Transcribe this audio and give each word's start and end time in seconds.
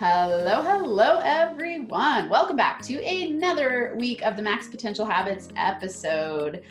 Hello, 0.00 0.60
hello, 0.60 1.20
everyone. 1.22 2.28
Welcome 2.28 2.56
back 2.56 2.82
to 2.82 3.00
another 3.04 3.94
week 3.96 4.22
of 4.22 4.34
the 4.34 4.42
Max 4.42 4.66
Potential 4.66 5.06
Habits 5.06 5.50
episode. 5.54 6.64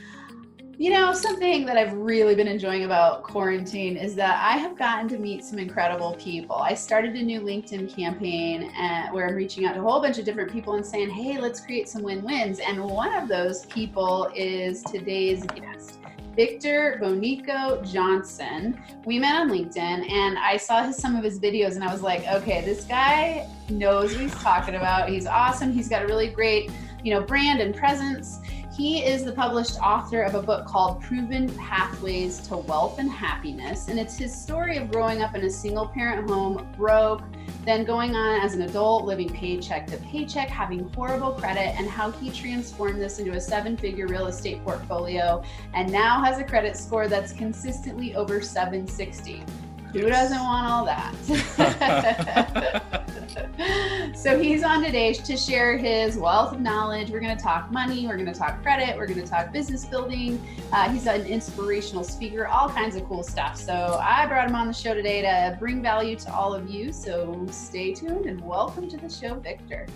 You 0.78 0.90
know, 0.90 1.14
something 1.14 1.66
that 1.66 1.78
I've 1.78 1.94
really 1.94 2.36
been 2.36 2.50
enjoying 2.50 2.84
about 2.84 3.24
quarantine 3.24 3.96
is 3.96 4.14
that 4.16 4.44
I 4.44 4.58
have 4.58 4.78
gotten 4.78 5.08
to 5.08 5.18
meet 5.18 5.46
some 5.46 5.58
incredible 5.58 6.16
people. 6.16 6.58
I 6.58 6.74
started 6.74 7.16
a 7.16 7.24
new 7.24 7.40
LinkedIn 7.40 7.96
campaign 7.96 8.64
uh, 8.78 9.08
where 9.12 9.30
I'm 9.30 9.36
reaching 9.36 9.66
out 9.66 9.76
to 9.76 9.80
a 9.80 9.84
whole 9.84 10.02
bunch 10.02 10.18
of 10.18 10.26
different 10.26 10.52
people 10.52 10.74
and 10.74 10.86
saying, 10.86 11.10
hey, 11.10 11.40
let's 11.40 11.62
create 11.62 11.88
some 11.88 12.04
win 12.04 12.26
wins. 12.26 12.60
And 12.60 12.84
one 12.84 13.14
of 13.14 13.30
those 13.30 13.66
people 13.68 14.30
is 14.36 14.84
today's 14.84 15.46
guest. 15.46 16.03
Victor 16.36 17.00
Vonico 17.02 17.84
Johnson. 17.92 18.82
We 19.06 19.20
met 19.20 19.36
on 19.36 19.50
LinkedIn 19.50 20.10
and 20.10 20.38
I 20.40 20.58
saw 20.58 20.84
his, 20.84 20.98
some 20.98 21.16
of 21.16 21.24
his 21.24 21.40
videos 21.40 21.76
and 21.76 21.84
I 21.84 21.92
was 21.92 22.02
like, 22.02 22.28
okay, 22.28 22.66
this 22.66 22.86
guy 22.86 23.48
knows 23.70 24.14
what 24.14 24.22
he's 24.22 24.34
talking 24.36 24.76
about. 24.76 25.10
He's 25.10 25.28
awesome. 25.28 25.72
He's 25.72 25.88
got 25.88 26.04
a 26.04 26.08
really 26.08 26.28
great, 26.28 26.72
you 27.04 27.14
know, 27.14 27.22
brand 27.22 27.62
and 27.62 27.76
presence. 27.76 28.40
He 28.76 29.04
is 29.06 29.24
the 29.24 29.32
published 29.32 29.78
author 29.80 30.24
of 30.24 30.34
a 30.34 30.42
book 30.42 30.66
called 30.66 31.00
Proven 31.00 31.48
Pathways 31.58 32.40
to 32.48 32.58
Wealth 32.58 32.98
and 32.98 33.08
Happiness. 33.08 33.88
And 33.88 34.00
it's 34.00 34.18
his 34.18 34.36
story 34.36 34.78
of 34.78 34.90
growing 34.90 35.22
up 35.22 35.36
in 35.36 35.46
a 35.46 35.50
single 35.50 35.88
parent 35.88 36.28
home, 36.28 36.68
broke, 36.76 37.22
then 37.66 37.84
going 37.84 38.16
on 38.16 38.42
as 38.42 38.56
an 38.56 38.64
adult, 38.64 39.06
living 39.06 39.30
paycheck 39.30 39.86
to 39.88 39.98
paycheck, 39.98 40.50
having 40.50 40.92
horrible 40.96 41.34
credit, 41.34 41.76
and 41.78 41.88
how 41.88 42.10
he 42.14 42.32
transformed 42.32 43.00
this 43.00 43.20
into 43.20 43.34
a 43.34 43.40
seven 43.40 43.78
figure 43.78 44.08
real 44.08 44.26
estate 44.26 44.64
portfolio 44.64 45.44
and 45.76 45.92
now 45.92 46.24
has 46.24 46.40
a 46.40 46.44
credit 46.44 46.76
score 46.76 47.08
that's 47.08 47.32
consistently 47.32 48.16
over 48.16 48.42
760. 48.42 49.44
Who 49.92 50.10
doesn't 50.10 50.40
want 50.40 50.68
all 50.68 50.84
that? 50.86 52.82
so 54.16 54.40
he's 54.40 54.64
on 54.64 54.84
today 54.84 55.14
to 55.14 55.38
share 55.38 55.78
his 55.78 56.18
wealth 56.18 56.54
of 56.54 56.62
knowledge. 56.62 57.10
We're 57.10 57.20
going 57.20 57.36
to 57.36 57.42
talk 57.42 57.72
money, 57.72 58.06
we're 58.08 58.18
going 58.18 58.32
to 58.32 58.38
talk 58.38 58.62
credit, 58.62 58.98
we're 58.98 59.08
going 59.08 59.22
to 59.22 59.28
talk 59.28 59.52
business 59.52 59.86
building. 59.86 60.42
Uh, 60.72 60.90
he's 60.90 61.08
an 61.08 61.26
inspirational 61.26 62.04
speaker, 62.04 62.48
all 62.48 62.70
kinds 62.70 62.96
of 62.96 63.06
cool 63.06 63.24
stuff. 63.24 63.58
So 63.58 64.00
I 64.02 64.26
brought 64.28 64.50
him 64.50 64.56
on 64.56 64.68
the 64.68 64.74
show 64.74 64.94
today 64.94 65.22
to 65.22 65.58
bring 65.60 65.82
value 65.82 66.16
to 66.18 66.34
all 66.34 66.54
of 66.54 66.70
you. 66.70 66.92
So 66.92 67.46
stay 67.52 67.94
tuned 67.94 68.26
and 68.26 68.42
welcome 68.42 68.90
to 68.90 68.98
the 68.98 69.10
show, 69.10 69.36
Victor. 69.36 69.88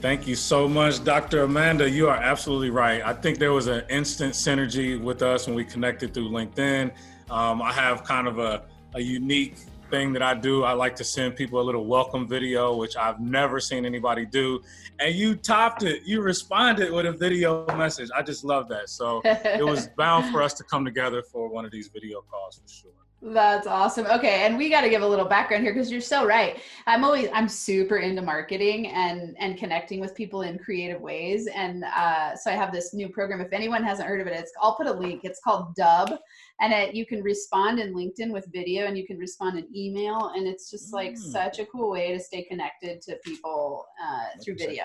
Thank 0.00 0.26
you 0.26 0.34
so 0.34 0.68
much, 0.68 1.04
Dr. 1.04 1.42
Amanda. 1.42 1.88
You 1.88 2.08
are 2.08 2.16
absolutely 2.16 2.70
right. 2.70 3.02
I 3.02 3.12
think 3.12 3.38
there 3.38 3.52
was 3.52 3.68
an 3.68 3.84
instant 3.88 4.34
synergy 4.34 5.00
with 5.00 5.22
us 5.22 5.46
when 5.46 5.54
we 5.54 5.64
connected 5.64 6.12
through 6.12 6.30
LinkedIn. 6.30 6.92
Um, 7.30 7.62
I 7.62 7.72
have 7.72 8.02
kind 8.04 8.26
of 8.26 8.38
a 8.38 8.64
a 8.94 9.00
unique 9.00 9.56
thing 9.92 10.14
that 10.14 10.22
I 10.22 10.32
do. 10.34 10.64
I 10.64 10.72
like 10.72 10.96
to 10.96 11.04
send 11.04 11.36
people 11.36 11.60
a 11.60 11.62
little 11.68 11.84
welcome 11.84 12.26
video, 12.26 12.74
which 12.74 12.96
I've 12.96 13.20
never 13.20 13.60
seen 13.60 13.84
anybody 13.84 14.24
do. 14.24 14.62
And 14.98 15.14
you 15.14 15.36
topped 15.36 15.82
it. 15.82 16.02
You 16.06 16.22
responded 16.22 16.90
with 16.90 17.04
a 17.04 17.12
video 17.12 17.66
message. 17.76 18.08
I 18.16 18.22
just 18.22 18.42
love 18.42 18.68
that. 18.70 18.88
So 18.88 19.20
it 19.24 19.64
was 19.64 19.88
bound 19.98 20.32
for 20.32 20.42
us 20.42 20.54
to 20.54 20.64
come 20.64 20.86
together 20.86 21.22
for 21.22 21.48
one 21.50 21.66
of 21.66 21.70
these 21.70 21.88
video 21.88 22.22
calls 22.22 22.56
for 22.56 22.68
sure. 22.72 23.01
That's 23.24 23.68
awesome. 23.68 24.06
Okay, 24.06 24.44
and 24.44 24.58
we 24.58 24.68
got 24.68 24.80
to 24.80 24.90
give 24.90 25.02
a 25.02 25.06
little 25.06 25.24
background 25.24 25.62
here 25.62 25.72
because 25.72 25.92
you're 25.92 26.00
so 26.00 26.26
right. 26.26 26.58
I'm 26.88 27.04
always 27.04 27.28
I'm 27.32 27.48
super 27.48 27.98
into 27.98 28.20
marketing 28.20 28.88
and 28.88 29.36
and 29.38 29.56
connecting 29.56 30.00
with 30.00 30.12
people 30.16 30.42
in 30.42 30.58
creative 30.58 31.00
ways. 31.00 31.46
And 31.46 31.84
uh, 31.84 32.34
so 32.34 32.50
I 32.50 32.54
have 32.54 32.72
this 32.72 32.94
new 32.94 33.08
program. 33.08 33.40
If 33.40 33.52
anyone 33.52 33.84
hasn't 33.84 34.08
heard 34.08 34.20
of 34.20 34.26
it, 34.26 34.32
it's 34.32 34.50
I'll 34.60 34.74
put 34.74 34.88
a 34.88 34.92
link. 34.92 35.20
It's 35.22 35.38
called 35.40 35.76
Dubb, 35.76 36.18
and 36.60 36.72
it, 36.72 36.96
you 36.96 37.06
can 37.06 37.22
respond 37.22 37.78
in 37.78 37.94
LinkedIn 37.94 38.32
with 38.32 38.48
video, 38.52 38.86
and 38.86 38.98
you 38.98 39.06
can 39.06 39.18
respond 39.18 39.56
in 39.56 39.68
email, 39.72 40.32
and 40.34 40.48
it's 40.48 40.68
just 40.68 40.92
like 40.92 41.12
mm. 41.12 41.18
such 41.18 41.60
a 41.60 41.66
cool 41.66 41.92
way 41.92 42.12
to 42.12 42.18
stay 42.18 42.42
connected 42.42 43.00
to 43.02 43.16
people 43.24 43.86
uh, 44.04 44.36
through 44.42 44.56
video. 44.56 44.82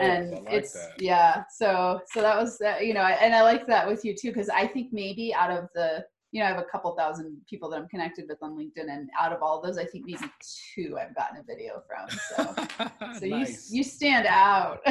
and 0.00 0.30
like 0.32 0.44
it's 0.48 0.72
that. 0.72 1.00
yeah. 1.00 1.44
So 1.56 2.00
so 2.10 2.20
that 2.20 2.36
was 2.36 2.58
that. 2.58 2.84
You 2.84 2.94
know, 2.94 3.02
and 3.02 3.32
I 3.32 3.42
like 3.42 3.64
that 3.68 3.86
with 3.86 4.04
you 4.04 4.12
too 4.12 4.30
because 4.30 4.48
I 4.48 4.66
think 4.66 4.92
maybe 4.92 5.32
out 5.32 5.52
of 5.52 5.68
the 5.76 6.04
you 6.34 6.40
know, 6.40 6.46
I 6.46 6.48
have 6.48 6.58
a 6.58 6.64
couple 6.64 6.92
thousand 6.96 7.40
people 7.48 7.70
that 7.70 7.76
I'm 7.76 7.86
connected 7.86 8.24
with 8.28 8.42
on 8.42 8.58
LinkedIn, 8.58 8.90
and 8.90 9.08
out 9.18 9.32
of 9.32 9.40
all 9.40 9.62
those, 9.62 9.78
I 9.78 9.84
think 9.84 10.04
maybe 10.04 10.24
two 10.74 10.98
I've 11.00 11.14
gotten 11.14 11.38
a 11.38 11.44
video 11.44 11.80
from. 11.86 12.08
So, 12.10 12.44
so 13.20 13.26
nice. 13.26 13.70
you 13.70 13.78
you 13.78 13.84
stand 13.84 14.26
out. 14.26 14.80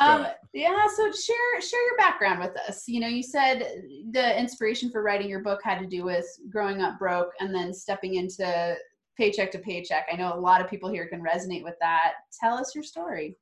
um, 0.00 0.26
yeah. 0.52 0.86
So 0.94 1.10
share 1.10 1.60
share 1.62 1.86
your 1.86 1.96
background 1.96 2.40
with 2.40 2.54
us. 2.68 2.86
You 2.86 3.00
know, 3.00 3.08
you 3.08 3.22
said 3.22 3.82
the 4.10 4.38
inspiration 4.38 4.90
for 4.90 5.02
writing 5.02 5.30
your 5.30 5.40
book 5.40 5.60
had 5.64 5.78
to 5.78 5.86
do 5.86 6.04
with 6.04 6.26
growing 6.50 6.82
up 6.82 6.98
broke 6.98 7.32
and 7.40 7.54
then 7.54 7.72
stepping 7.72 8.16
into 8.16 8.76
paycheck 9.16 9.50
to 9.52 9.58
paycheck. 9.58 10.08
I 10.12 10.16
know 10.16 10.34
a 10.34 10.38
lot 10.38 10.60
of 10.60 10.68
people 10.68 10.90
here 10.90 11.08
can 11.08 11.22
resonate 11.22 11.64
with 11.64 11.76
that. 11.80 12.12
Tell 12.38 12.58
us 12.58 12.74
your 12.74 12.84
story. 12.84 13.38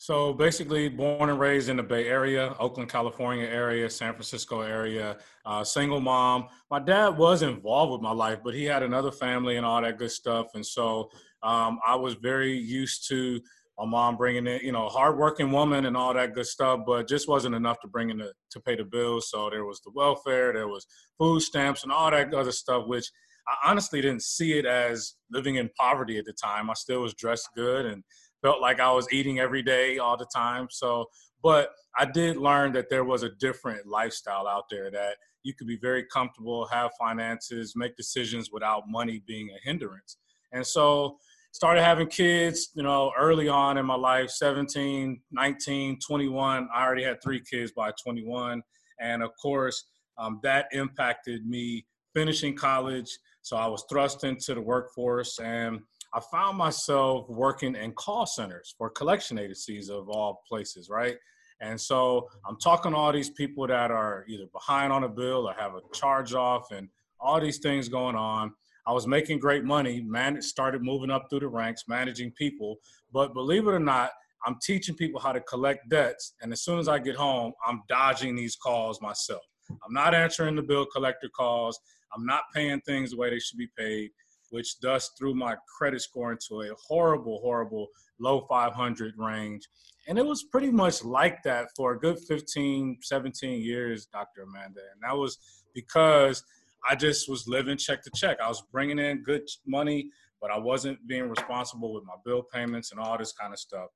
So 0.00 0.32
basically, 0.32 0.88
born 0.88 1.28
and 1.28 1.38
raised 1.38 1.68
in 1.68 1.76
the 1.76 1.82
Bay 1.82 2.08
Area, 2.08 2.56
Oakland, 2.58 2.88
California 2.88 3.44
area, 3.44 3.90
San 3.90 4.14
Francisco 4.14 4.62
area, 4.62 5.18
uh, 5.44 5.62
single 5.62 6.00
mom. 6.00 6.48
My 6.70 6.78
dad 6.78 7.18
was 7.18 7.42
involved 7.42 7.92
with 7.92 8.00
my 8.00 8.10
life, 8.10 8.38
but 8.42 8.54
he 8.54 8.64
had 8.64 8.82
another 8.82 9.12
family 9.12 9.58
and 9.58 9.66
all 9.66 9.82
that 9.82 9.98
good 9.98 10.10
stuff. 10.10 10.46
And 10.54 10.64
so 10.64 11.10
um, 11.42 11.80
I 11.86 11.96
was 11.96 12.14
very 12.14 12.56
used 12.56 13.08
to 13.10 13.42
my 13.78 13.84
mom 13.84 14.16
bringing 14.16 14.46
in, 14.46 14.60
you 14.62 14.72
know, 14.72 14.88
hardworking 14.88 15.52
woman 15.52 15.84
and 15.84 15.98
all 15.98 16.14
that 16.14 16.32
good 16.32 16.46
stuff, 16.46 16.80
but 16.86 17.06
just 17.06 17.28
wasn't 17.28 17.54
enough 17.54 17.78
to 17.80 17.88
bring 17.88 18.08
in 18.08 18.16
the, 18.16 18.32
to 18.52 18.60
pay 18.60 18.76
the 18.76 18.84
bills. 18.84 19.28
So 19.30 19.50
there 19.50 19.66
was 19.66 19.82
the 19.82 19.92
welfare, 19.94 20.54
there 20.54 20.68
was 20.68 20.86
food 21.18 21.42
stamps 21.42 21.82
and 21.82 21.92
all 21.92 22.10
that 22.10 22.32
other 22.32 22.52
stuff, 22.52 22.86
which 22.86 23.10
I 23.46 23.70
honestly 23.70 24.00
didn't 24.00 24.22
see 24.22 24.54
it 24.58 24.64
as 24.64 25.16
living 25.30 25.56
in 25.56 25.68
poverty 25.78 26.16
at 26.16 26.24
the 26.24 26.32
time. 26.32 26.70
I 26.70 26.74
still 26.74 27.02
was 27.02 27.12
dressed 27.12 27.50
good 27.54 27.84
and 27.84 28.02
felt 28.42 28.60
like 28.60 28.80
I 28.80 28.92
was 28.92 29.06
eating 29.12 29.38
every 29.38 29.62
day 29.62 29.98
all 29.98 30.16
the 30.16 30.28
time. 30.34 30.68
So, 30.70 31.06
but 31.42 31.70
I 31.98 32.04
did 32.04 32.36
learn 32.36 32.72
that 32.72 32.90
there 32.90 33.04
was 33.04 33.22
a 33.22 33.30
different 33.40 33.86
lifestyle 33.86 34.46
out 34.46 34.64
there 34.70 34.90
that 34.90 35.16
you 35.42 35.54
could 35.54 35.66
be 35.66 35.78
very 35.80 36.04
comfortable, 36.12 36.66
have 36.66 36.90
finances, 36.98 37.74
make 37.76 37.96
decisions 37.96 38.50
without 38.52 38.84
money 38.88 39.22
being 39.26 39.50
a 39.50 39.68
hindrance. 39.68 40.18
And 40.52 40.66
so, 40.66 41.18
started 41.52 41.82
having 41.82 42.06
kids, 42.06 42.70
you 42.74 42.82
know, 42.82 43.12
early 43.18 43.48
on 43.48 43.76
in 43.78 43.84
my 43.84 43.96
life 43.96 44.30
17, 44.30 45.20
19, 45.32 45.98
21. 45.98 46.68
I 46.74 46.84
already 46.84 47.02
had 47.02 47.22
three 47.22 47.40
kids 47.40 47.72
by 47.72 47.90
21. 48.02 48.62
And 49.00 49.22
of 49.22 49.30
course, 49.40 49.84
um, 50.18 50.40
that 50.42 50.66
impacted 50.72 51.46
me 51.46 51.86
finishing 52.14 52.56
college. 52.56 53.18
So 53.42 53.56
I 53.56 53.66
was 53.66 53.84
thrust 53.90 54.24
into 54.24 54.54
the 54.54 54.60
workforce 54.60 55.38
and 55.40 55.80
I 56.12 56.20
found 56.20 56.58
myself 56.58 57.28
working 57.28 57.76
in 57.76 57.92
call 57.92 58.26
centers 58.26 58.74
for 58.76 58.90
collection 58.90 59.38
agencies 59.38 59.88
of 59.88 60.08
all 60.08 60.42
places, 60.48 60.88
right? 60.90 61.16
And 61.60 61.80
so 61.80 62.28
I'm 62.46 62.56
talking 62.56 62.92
to 62.92 62.96
all 62.96 63.12
these 63.12 63.30
people 63.30 63.66
that 63.66 63.90
are 63.90 64.24
either 64.28 64.46
behind 64.52 64.92
on 64.92 65.04
a 65.04 65.08
bill 65.08 65.48
or 65.48 65.54
have 65.54 65.74
a 65.74 65.80
charge 65.92 66.34
off 66.34 66.72
and 66.72 66.88
all 67.20 67.40
these 67.40 67.58
things 67.58 67.88
going 67.88 68.16
on. 68.16 68.52
I 68.86 68.92
was 68.92 69.06
making 69.06 69.38
great 69.38 69.62
money, 69.62 70.00
man, 70.00 70.40
started 70.42 70.82
moving 70.82 71.10
up 71.10 71.26
through 71.28 71.40
the 71.40 71.48
ranks, 71.48 71.84
managing 71.86 72.32
people. 72.32 72.78
But 73.12 73.34
believe 73.34 73.66
it 73.68 73.70
or 73.70 73.78
not, 73.78 74.10
I'm 74.46 74.56
teaching 74.62 74.94
people 74.94 75.20
how 75.20 75.32
to 75.32 75.40
collect 75.40 75.88
debts. 75.90 76.34
And 76.40 76.50
as 76.52 76.62
soon 76.62 76.78
as 76.78 76.88
I 76.88 76.98
get 76.98 77.14
home, 77.14 77.52
I'm 77.64 77.82
dodging 77.88 78.34
these 78.34 78.56
calls 78.56 79.00
myself. 79.02 79.42
I'm 79.70 79.92
not 79.92 80.14
answering 80.14 80.56
the 80.56 80.62
bill 80.62 80.86
collector 80.86 81.28
calls. 81.28 81.78
I'm 82.16 82.24
not 82.24 82.44
paying 82.54 82.80
things 82.80 83.10
the 83.10 83.18
way 83.18 83.30
they 83.30 83.38
should 83.38 83.58
be 83.58 83.68
paid 83.78 84.10
which 84.50 84.78
thus 84.80 85.10
threw 85.18 85.34
my 85.34 85.56
credit 85.78 86.02
score 86.02 86.32
into 86.32 86.60
a 86.62 86.74
horrible, 86.86 87.40
horrible 87.40 87.88
low 88.18 88.46
500 88.48 89.14
range. 89.16 89.66
And 90.08 90.18
it 90.18 90.26
was 90.26 90.44
pretty 90.44 90.70
much 90.70 91.04
like 91.04 91.42
that 91.44 91.68
for 91.76 91.92
a 91.92 91.98
good 91.98 92.18
15, 92.18 92.98
17 93.02 93.62
years, 93.62 94.06
Dr. 94.06 94.42
Amanda. 94.42 94.80
And 94.92 95.02
that 95.02 95.16
was 95.16 95.38
because 95.74 96.42
I 96.88 96.94
just 96.94 97.28
was 97.28 97.46
living 97.46 97.76
check 97.76 98.02
to 98.04 98.10
check. 98.14 98.38
I 98.40 98.48
was 98.48 98.62
bringing 98.72 98.98
in 98.98 99.22
good 99.22 99.42
money, 99.66 100.10
but 100.40 100.50
I 100.50 100.58
wasn't 100.58 101.06
being 101.06 101.28
responsible 101.28 101.92
with 101.92 102.04
my 102.04 102.14
bill 102.24 102.42
payments 102.42 102.90
and 102.90 103.00
all 103.00 103.18
this 103.18 103.32
kind 103.32 103.52
of 103.52 103.58
stuff. 103.58 103.88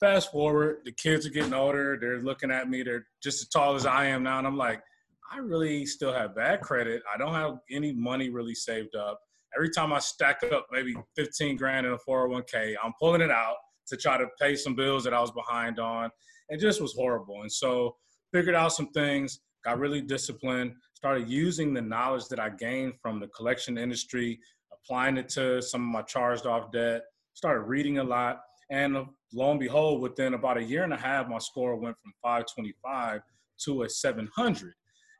Fast 0.00 0.32
forward, 0.32 0.78
the 0.84 0.92
kids 0.92 1.26
are 1.26 1.30
getting 1.30 1.54
older. 1.54 1.96
They're 2.00 2.22
looking 2.22 2.50
at 2.50 2.68
me. 2.68 2.82
They're 2.82 3.06
just 3.22 3.42
as 3.42 3.48
tall 3.48 3.74
as 3.74 3.86
I 3.86 4.06
am 4.06 4.24
now. 4.24 4.38
And 4.38 4.46
I'm 4.46 4.56
like, 4.56 4.82
I 5.30 5.38
really 5.38 5.86
still 5.86 6.12
have 6.12 6.34
bad 6.34 6.60
credit. 6.60 7.02
I 7.12 7.16
don't 7.16 7.34
have 7.34 7.58
any 7.70 7.92
money 7.92 8.28
really 8.30 8.54
saved 8.54 8.96
up 8.96 9.20
every 9.56 9.70
time 9.70 9.92
I 9.92 9.98
stack 9.98 10.42
up 10.52 10.66
maybe 10.70 10.94
15 11.16 11.56
grand 11.56 11.86
in 11.86 11.92
a 11.92 11.98
401k, 11.98 12.74
I'm 12.82 12.92
pulling 12.98 13.20
it 13.20 13.30
out 13.30 13.56
to 13.88 13.96
try 13.96 14.16
to 14.16 14.26
pay 14.40 14.56
some 14.56 14.74
bills 14.74 15.04
that 15.04 15.14
I 15.14 15.20
was 15.20 15.30
behind 15.32 15.78
on. 15.78 16.10
It 16.48 16.60
just 16.60 16.80
was 16.80 16.94
horrible. 16.94 17.42
And 17.42 17.52
so 17.52 17.96
figured 18.32 18.54
out 18.54 18.72
some 18.72 18.88
things, 18.88 19.40
got 19.64 19.78
really 19.78 20.00
disciplined, 20.00 20.74
started 20.94 21.28
using 21.28 21.74
the 21.74 21.82
knowledge 21.82 22.28
that 22.28 22.40
I 22.40 22.50
gained 22.50 22.94
from 23.00 23.20
the 23.20 23.28
collection 23.28 23.78
industry, 23.78 24.38
applying 24.72 25.16
it 25.16 25.28
to 25.30 25.60
some 25.60 25.82
of 25.82 25.88
my 25.88 26.02
charged 26.02 26.46
off 26.46 26.72
debt, 26.72 27.02
started 27.34 27.62
reading 27.62 27.98
a 27.98 28.04
lot. 28.04 28.40
And 28.70 28.96
lo 29.32 29.50
and 29.50 29.60
behold, 29.60 30.00
within 30.00 30.34
about 30.34 30.56
a 30.56 30.62
year 30.62 30.84
and 30.84 30.92
a 30.92 30.96
half, 30.96 31.28
my 31.28 31.38
score 31.38 31.76
went 31.76 31.96
from 32.02 32.12
525 32.22 33.20
to 33.64 33.82
a 33.82 33.88
700. 33.88 34.74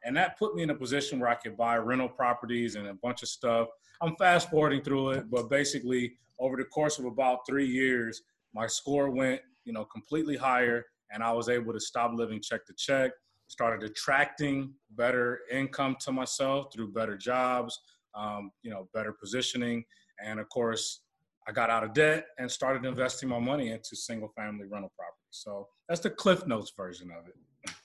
And 0.04 0.16
that 0.16 0.38
put 0.38 0.54
me 0.54 0.62
in 0.62 0.70
a 0.70 0.74
position 0.74 1.20
where 1.20 1.30
I 1.30 1.34
could 1.34 1.56
buy 1.56 1.76
rental 1.76 2.08
properties 2.08 2.74
and 2.74 2.88
a 2.88 2.94
bunch 2.94 3.22
of 3.22 3.28
stuff 3.28 3.68
I'm 4.02 4.16
fast 4.16 4.50
forwarding 4.50 4.82
through 4.82 5.10
it, 5.10 5.30
but 5.30 5.48
basically 5.48 6.14
over 6.40 6.56
the 6.56 6.64
course 6.64 6.98
of 6.98 7.04
about 7.04 7.46
three 7.48 7.66
years, 7.66 8.22
my 8.52 8.66
score 8.66 9.10
went, 9.10 9.40
you 9.64 9.72
know, 9.72 9.84
completely 9.84 10.36
higher, 10.36 10.84
and 11.12 11.22
I 11.22 11.32
was 11.32 11.48
able 11.48 11.72
to 11.72 11.80
stop 11.80 12.10
living 12.14 12.40
check 12.42 12.66
to 12.66 12.74
check. 12.76 13.12
Started 13.46 13.88
attracting 13.88 14.72
better 14.90 15.40
income 15.50 15.96
to 16.00 16.10
myself 16.10 16.72
through 16.74 16.92
better 16.92 17.16
jobs, 17.16 17.78
um, 18.14 18.50
you 18.62 18.70
know, 18.70 18.88
better 18.92 19.12
positioning, 19.12 19.84
and 20.24 20.40
of 20.40 20.48
course, 20.48 21.02
I 21.46 21.52
got 21.52 21.70
out 21.70 21.84
of 21.84 21.92
debt 21.92 22.26
and 22.38 22.50
started 22.50 22.84
investing 22.84 23.28
my 23.28 23.38
money 23.38 23.70
into 23.70 23.96
single 23.96 24.32
family 24.36 24.64
rental 24.64 24.92
property. 24.96 25.18
So 25.30 25.68
that's 25.88 26.00
the 26.00 26.10
Cliff 26.10 26.46
Notes 26.46 26.72
version 26.76 27.10
of 27.10 27.26
it. 27.26 27.34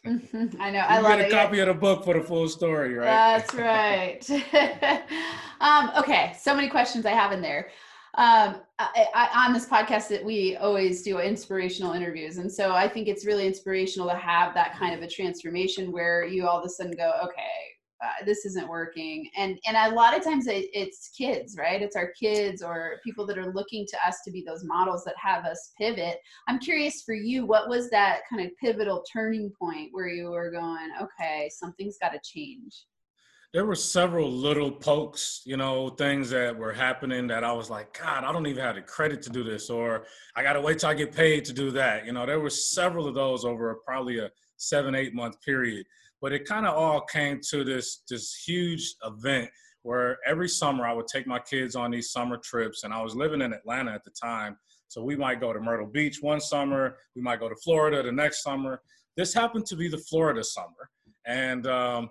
Mm-hmm. 0.05 0.61
I 0.61 0.71
know. 0.71 0.79
I 0.79 0.99
love 0.99 1.19
get 1.19 1.27
a 1.27 1.31
copy 1.31 1.59
of 1.59 1.67
the 1.67 1.73
book 1.73 2.03
for 2.03 2.13
the 2.13 2.21
full 2.21 2.47
story, 2.47 2.95
right? 2.95 3.05
That's 3.05 3.53
right. 3.53 4.29
um, 5.61 5.91
okay, 5.97 6.35
so 6.39 6.55
many 6.55 6.69
questions 6.69 7.05
I 7.05 7.11
have 7.11 7.31
in 7.31 7.41
there. 7.41 7.69
Um, 8.15 8.61
I, 8.79 9.07
I, 9.13 9.45
on 9.45 9.53
this 9.53 9.67
podcast, 9.67 10.07
that 10.07 10.23
we 10.23 10.55
always 10.57 11.03
do 11.03 11.19
inspirational 11.19 11.93
interviews, 11.93 12.37
and 12.37 12.51
so 12.51 12.73
I 12.73 12.87
think 12.87 13.07
it's 13.07 13.25
really 13.25 13.45
inspirational 13.45 14.09
to 14.09 14.15
have 14.15 14.53
that 14.55 14.75
kind 14.75 14.95
of 14.95 15.01
a 15.03 15.07
transformation 15.07 15.91
where 15.91 16.25
you 16.25 16.47
all 16.47 16.57
of 16.57 16.65
a 16.65 16.69
sudden 16.69 16.93
go, 16.93 17.11
okay, 17.25 17.76
uh, 18.03 18.25
this 18.25 18.45
isn't 18.45 18.67
working. 18.67 19.29
And 19.37 19.59
and 19.67 19.77
a 19.77 19.95
lot 19.95 20.15
of 20.15 20.23
times 20.23 20.47
it, 20.47 20.69
it's 20.73 21.09
kids 21.17 21.55
right? 21.57 21.81
It's 21.81 21.95
our 21.95 22.11
kids 22.19 22.61
or 22.61 22.99
people 23.03 23.25
that 23.27 23.37
are 23.37 23.53
looking 23.53 23.85
to 23.87 23.97
us 24.07 24.17
to 24.25 24.31
be 24.31 24.43
those 24.45 24.63
models 24.63 25.03
that 25.05 25.15
have 25.17 25.45
us 25.45 25.71
pivot. 25.79 26.17
I'm 26.47 26.59
curious 26.59 27.03
for 27.03 27.13
you 27.13 27.45
what 27.45 27.69
was 27.69 27.89
that 27.89 28.21
kind 28.29 28.45
of 28.45 28.51
pivotal 28.61 29.03
turning 29.11 29.51
point 29.59 29.89
where 29.91 30.07
you 30.07 30.29
were 30.31 30.51
going 30.51 30.89
okay 31.01 31.49
something's 31.53 31.97
got 31.99 32.09
to 32.09 32.19
change 32.23 32.85
there 33.53 33.65
were 33.65 33.75
several 33.75 34.29
little 34.29 34.71
pokes, 34.71 35.41
you 35.45 35.55
know, 35.55 35.89
things 35.89 36.29
that 36.31 36.55
were 36.55 36.73
happening 36.73 37.27
that 37.27 37.45
I 37.45 37.51
was 37.53 37.69
like, 37.69 37.97
God, 37.97 38.23
I 38.23 38.31
don't 38.31 38.45
even 38.45 38.61
have 38.61 38.75
the 38.75 38.81
credit 38.81 39.21
to 39.23 39.29
do 39.29 39.43
this, 39.43 39.69
or 39.69 40.05
I 40.35 40.43
got 40.43 40.53
to 40.53 40.61
wait 40.61 40.79
till 40.79 40.89
I 40.89 40.93
get 40.93 41.15
paid 41.15 41.45
to 41.45 41.53
do 41.53 41.71
that. 41.71 42.05
You 42.05 42.11
know, 42.11 42.25
there 42.25 42.41
were 42.41 42.49
several 42.49 43.07
of 43.07 43.15
those 43.15 43.45
over 43.45 43.73
probably 43.85 44.19
a 44.19 44.29
seven, 44.57 44.95
eight 44.95 45.13
month 45.13 45.41
period 45.41 45.85
but 46.21 46.33
it 46.33 46.45
kind 46.45 46.65
of 46.65 46.75
all 46.75 47.01
came 47.01 47.39
to 47.49 47.63
this 47.63 48.03
this 48.09 48.33
huge 48.45 48.95
event 49.03 49.49
where 49.83 50.17
every 50.25 50.49
summer 50.49 50.85
I 50.85 50.93
would 50.93 51.07
take 51.07 51.27
my 51.27 51.39
kids 51.39 51.75
on 51.75 51.91
these 51.91 52.11
summer 52.11 52.37
trips, 52.37 52.83
and 52.83 52.93
I 52.93 53.01
was 53.01 53.15
living 53.15 53.41
in 53.41 53.53
Atlanta 53.53 53.93
at 53.93 54.03
the 54.03 54.11
time. 54.11 54.57
So 54.89 55.01
we 55.03 55.15
might 55.15 55.39
go 55.39 55.53
to 55.53 55.59
Myrtle 55.59 55.87
Beach 55.87 56.21
one 56.21 56.41
summer, 56.41 56.97
we 57.15 57.21
might 57.21 57.39
go 57.39 57.49
to 57.49 57.55
Florida 57.63 58.03
the 58.03 58.11
next 58.11 58.43
summer. 58.43 58.81
This 59.15 59.33
happened 59.33 59.65
to 59.67 59.75
be 59.75 59.87
the 59.87 59.97
Florida 59.97 60.43
summer, 60.43 60.89
and 61.25 61.67
um, 61.67 62.09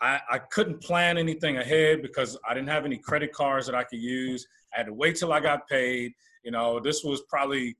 I, 0.00 0.20
I 0.30 0.38
couldn't 0.38 0.82
plan 0.82 1.18
anything 1.18 1.58
ahead 1.58 2.02
because 2.02 2.38
I 2.48 2.54
didn't 2.54 2.68
have 2.68 2.84
any 2.84 2.98
credit 2.98 3.32
cards 3.32 3.66
that 3.66 3.74
I 3.74 3.84
could 3.84 4.00
use. 4.00 4.46
I 4.74 4.78
had 4.78 4.86
to 4.86 4.94
wait 4.94 5.16
till 5.16 5.32
I 5.32 5.40
got 5.40 5.68
paid. 5.68 6.12
You 6.44 6.50
know, 6.50 6.78
this 6.78 7.02
was 7.02 7.22
probably 7.28 7.76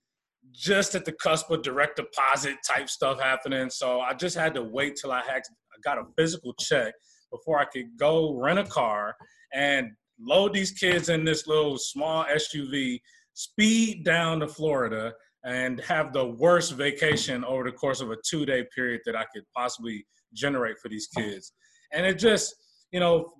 just 0.53 0.95
at 0.95 1.05
the 1.05 1.13
cusp 1.13 1.51
of 1.51 1.63
direct 1.63 1.97
deposit 1.97 2.57
type 2.67 2.89
stuff 2.89 3.21
happening. 3.21 3.71
So 3.71 4.01
I 4.01 4.15
just 4.15 4.37
had 4.37 4.55
to 4.55 4.63
wait 4.63 4.97
till 4.97 5.13
I 5.13 5.23
had 5.23 5.43
I 5.73 5.79
got 5.83 5.99
a 5.99 6.05
physical 6.17 6.55
check 6.55 6.95
before 7.31 7.59
I 7.59 7.65
could 7.65 7.97
go 7.99 8.35
rent 8.35 8.59
a 8.59 8.65
car 8.65 9.15
and 9.53 9.91
load 10.19 10.53
these 10.53 10.73
kids 10.73 11.09
in 11.09 11.25
this 11.25 11.47
little 11.47 11.79
small 11.79 12.25
SUV, 12.25 13.01
speed 13.35 14.05
down 14.05 14.41
to 14.41 14.49
Florida, 14.49 15.13
and 15.45 15.81
have 15.81 16.13
the 16.13 16.27
worst 16.27 16.73
vacation 16.73 17.45
over 17.45 17.65
the 17.65 17.73
course 17.73 18.01
of 18.01 18.11
a 18.11 18.17
two 18.29 18.45
day 18.47 18.65
period 18.75 19.01
that 19.07 19.17
I 19.17 19.25
could 19.35 19.45
possibly 19.55 20.07
generate 20.33 20.79
for 20.79 20.89
these 20.89 21.09
kids. 21.17 21.53
And 21.93 22.05
it 22.05 22.19
just, 22.19 22.55
you 22.91 23.01
know, 23.01 23.33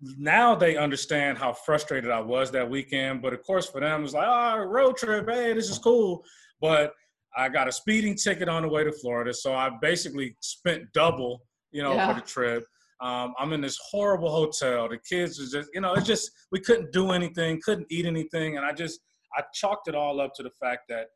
now 0.00 0.54
they 0.54 0.76
understand 0.76 1.38
how 1.38 1.52
frustrated 1.52 2.10
I 2.10 2.20
was 2.20 2.50
that 2.52 2.68
weekend. 2.68 3.22
But 3.22 3.32
of 3.32 3.42
course, 3.42 3.66
for 3.66 3.80
them, 3.80 4.04
it's 4.04 4.14
like, 4.14 4.28
oh, 4.28 4.64
road 4.64 4.96
trip, 4.96 5.28
hey, 5.28 5.52
this 5.52 5.70
is 5.70 5.78
cool. 5.78 6.24
But 6.60 6.92
I 7.36 7.48
got 7.48 7.68
a 7.68 7.72
speeding 7.72 8.16
ticket 8.16 8.48
on 8.48 8.62
the 8.62 8.68
way 8.68 8.84
to 8.84 8.92
Florida. 8.92 9.34
So 9.34 9.54
I 9.54 9.70
basically 9.80 10.36
spent 10.40 10.84
double 10.92 11.42
you 11.70 11.82
know, 11.82 11.94
yeah. 11.94 12.08
for 12.08 12.20
the 12.20 12.26
trip. 12.26 12.64
Um, 13.00 13.34
I'm 13.38 13.52
in 13.52 13.60
this 13.60 13.78
horrible 13.90 14.30
hotel. 14.30 14.88
The 14.88 14.98
kids 14.98 15.40
are 15.40 15.58
just, 15.58 15.70
you 15.72 15.80
know, 15.80 15.94
it's 15.94 16.06
just 16.06 16.30
we 16.50 16.60
couldn't 16.60 16.92
do 16.92 17.12
anything, 17.12 17.60
couldn't 17.64 17.86
eat 17.90 18.06
anything, 18.06 18.56
and 18.56 18.66
I 18.66 18.72
just 18.72 19.00
I 19.36 19.42
chalked 19.54 19.88
it 19.88 19.94
all 19.94 20.20
up 20.20 20.34
to 20.34 20.42
the 20.42 20.50
fact 20.50 20.82
that 20.88 21.06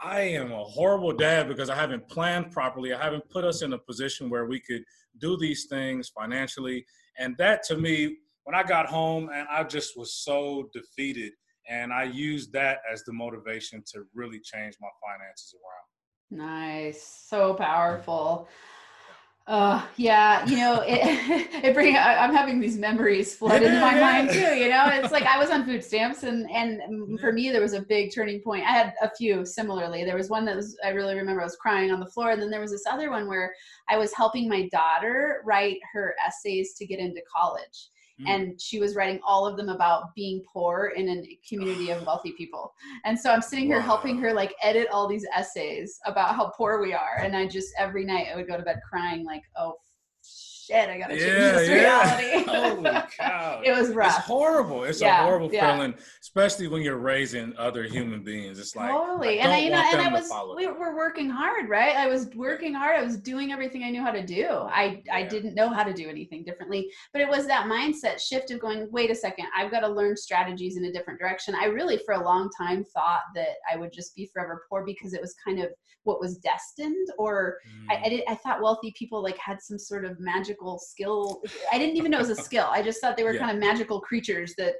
I 0.00 0.20
am 0.20 0.52
a 0.52 0.64
horrible 0.64 1.12
dad 1.12 1.48
because 1.48 1.70
I 1.70 1.76
haven't 1.76 2.08
planned 2.08 2.50
properly. 2.50 2.92
I 2.92 3.02
haven't 3.02 3.28
put 3.30 3.44
us 3.44 3.62
in 3.62 3.72
a 3.72 3.78
position 3.78 4.30
where 4.30 4.46
we 4.46 4.60
could 4.60 4.82
do 5.18 5.36
these 5.36 5.66
things 5.66 6.08
financially, 6.08 6.84
and 7.18 7.36
that 7.38 7.62
to 7.64 7.76
me, 7.76 8.16
when 8.48 8.54
I 8.54 8.62
got 8.62 8.86
home, 8.86 9.28
and 9.28 9.46
I 9.50 9.62
just 9.62 9.94
was 9.94 10.14
so 10.14 10.70
defeated, 10.72 11.34
and 11.68 11.92
I 11.92 12.04
used 12.04 12.50
that 12.54 12.78
as 12.90 13.04
the 13.04 13.12
motivation 13.12 13.84
to 13.92 14.04
really 14.14 14.40
change 14.40 14.74
my 14.80 14.88
finances 15.06 15.54
around. 16.32 16.48
Nice, 16.48 17.26
so 17.28 17.52
powerful. 17.52 18.48
Uh, 19.46 19.84
yeah, 19.96 20.46
you 20.46 20.56
know, 20.56 20.80
it, 20.86 20.98
it 21.62 21.74
bring, 21.74 21.94
I'm 21.94 22.34
having 22.34 22.58
these 22.58 22.78
memories 22.78 23.34
flood 23.34 23.62
into 23.62 23.80
my 23.80 24.00
mind 24.00 24.30
too, 24.32 24.38
you 24.38 24.70
know, 24.70 24.86
it's 24.94 25.12
like 25.12 25.24
I 25.24 25.38
was 25.38 25.50
on 25.50 25.66
food 25.66 25.84
stamps 25.84 26.22
and, 26.22 26.50
and 26.50 27.20
for 27.20 27.32
me, 27.32 27.50
there 27.50 27.60
was 27.60 27.74
a 27.74 27.82
big 27.82 28.14
turning 28.14 28.40
point. 28.40 28.64
I 28.64 28.72
had 28.72 28.94
a 29.02 29.10
few 29.14 29.44
similarly. 29.44 30.04
There 30.04 30.16
was 30.16 30.30
one 30.30 30.46
that 30.46 30.56
was, 30.56 30.74
I 30.82 30.88
really 30.90 31.16
remember 31.16 31.42
I 31.42 31.44
was 31.44 31.56
crying 31.56 31.90
on 31.90 32.00
the 32.00 32.06
floor. 32.06 32.30
And 32.30 32.40
then 32.40 32.50
there 32.50 32.60
was 32.62 32.70
this 32.70 32.84
other 32.90 33.10
one 33.10 33.28
where 33.28 33.52
I 33.90 33.98
was 33.98 34.14
helping 34.14 34.48
my 34.48 34.68
daughter 34.72 35.42
write 35.44 35.80
her 35.92 36.14
essays 36.26 36.72
to 36.74 36.86
get 36.86 36.98
into 36.98 37.20
college. 37.34 37.90
Mm. 38.20 38.28
and 38.28 38.60
she 38.60 38.80
was 38.80 38.94
writing 38.94 39.20
all 39.24 39.46
of 39.46 39.56
them 39.56 39.68
about 39.68 40.14
being 40.14 40.42
poor 40.52 40.92
in 40.96 41.08
a 41.08 41.38
community 41.48 41.90
of 41.90 42.04
wealthy 42.06 42.32
people 42.32 42.72
and 43.04 43.18
so 43.18 43.30
i'm 43.30 43.42
sitting 43.42 43.66
here 43.66 43.78
wow. 43.78 43.84
helping 43.84 44.18
her 44.18 44.32
like 44.32 44.54
edit 44.62 44.88
all 44.90 45.08
these 45.08 45.26
essays 45.34 45.98
about 46.04 46.34
how 46.34 46.50
poor 46.56 46.80
we 46.80 46.92
are 46.92 47.18
and 47.22 47.36
i 47.36 47.46
just 47.46 47.68
every 47.78 48.04
night 48.04 48.26
i 48.32 48.36
would 48.36 48.48
go 48.48 48.56
to 48.56 48.62
bed 48.62 48.80
crying 48.88 49.24
like 49.24 49.42
oh 49.56 49.74
shit, 50.68 50.88
I 50.88 50.98
gotta 50.98 51.16
change 51.16 51.26
yeah, 51.26 51.52
this 51.52 51.68
reality. 51.68 52.44
Holy 52.50 53.00
cow. 53.18 53.60
it 53.64 53.72
was 53.72 53.90
rough. 53.90 54.18
It's 54.18 54.26
horrible. 54.26 54.84
It's 54.84 55.00
yeah, 55.00 55.22
a 55.22 55.24
horrible 55.24 55.48
feeling, 55.48 55.94
especially 56.20 56.68
when 56.68 56.82
you're 56.82 56.98
raising 56.98 57.54
other 57.56 57.84
human 57.84 58.22
beings. 58.22 58.58
It's 58.58 58.76
like 58.76 58.90
totally. 58.90 59.40
And 59.40 59.52
I, 59.52 59.58
you 59.58 59.70
know, 59.70 59.82
and 59.92 60.00
I 60.00 60.12
was 60.12 60.30
we 60.56 60.66
were 60.66 60.96
working 60.96 61.30
hard, 61.30 61.68
right? 61.68 61.96
I 61.96 62.06
was 62.06 62.28
working 62.34 62.74
hard. 62.74 62.96
I 62.96 63.02
was 63.02 63.16
doing 63.16 63.52
everything 63.52 63.84
I 63.84 63.90
knew 63.90 64.02
how 64.02 64.12
to 64.12 64.24
do. 64.24 64.46
I 64.48 65.02
I 65.12 65.22
didn't 65.22 65.54
know 65.54 65.68
how 65.68 65.84
to 65.84 65.92
do 65.92 66.08
anything 66.08 66.44
differently, 66.44 66.90
but 67.12 67.22
it 67.22 67.28
was 67.28 67.46
that 67.46 67.66
mindset 67.66 68.20
shift 68.20 68.50
of 68.50 68.60
going, 68.60 68.88
wait 68.90 69.10
a 69.10 69.14
second, 69.14 69.46
I've 69.56 69.70
got 69.70 69.80
to 69.80 69.88
learn 69.88 70.16
strategies 70.16 70.76
in 70.76 70.84
a 70.84 70.92
different 70.92 71.18
direction. 71.18 71.54
I 71.54 71.66
really, 71.66 71.98
for 72.04 72.14
a 72.14 72.24
long 72.24 72.50
time, 72.56 72.84
thought 72.84 73.22
that 73.34 73.56
I 73.70 73.76
would 73.76 73.92
just 73.92 74.14
be 74.14 74.30
forever 74.32 74.64
poor 74.68 74.84
because 74.84 75.14
it 75.14 75.20
was 75.20 75.34
kind 75.44 75.60
of 75.60 75.70
what 76.04 76.20
was 76.20 76.38
destined, 76.38 77.08
or 77.18 77.58
mm. 77.68 77.92
I 77.92 77.98
I, 78.04 78.08
did, 78.08 78.22
I 78.28 78.34
thought 78.36 78.62
wealthy 78.62 78.94
people 78.96 79.22
like 79.22 79.36
had 79.38 79.60
some 79.60 79.78
sort 79.78 80.04
of 80.04 80.18
magic 80.20 80.57
magical 80.58 80.78
skill. 80.78 81.42
I 81.72 81.78
didn't 81.78 81.96
even 81.96 82.10
know 82.10 82.18
it 82.18 82.28
was 82.28 82.38
a 82.38 82.42
skill. 82.42 82.68
I 82.70 82.82
just 82.82 83.00
thought 83.00 83.16
they 83.16 83.24
were 83.24 83.34
yeah. 83.34 83.40
kind 83.40 83.56
of 83.56 83.58
magical 83.58 84.00
creatures 84.00 84.54
that 84.58 84.74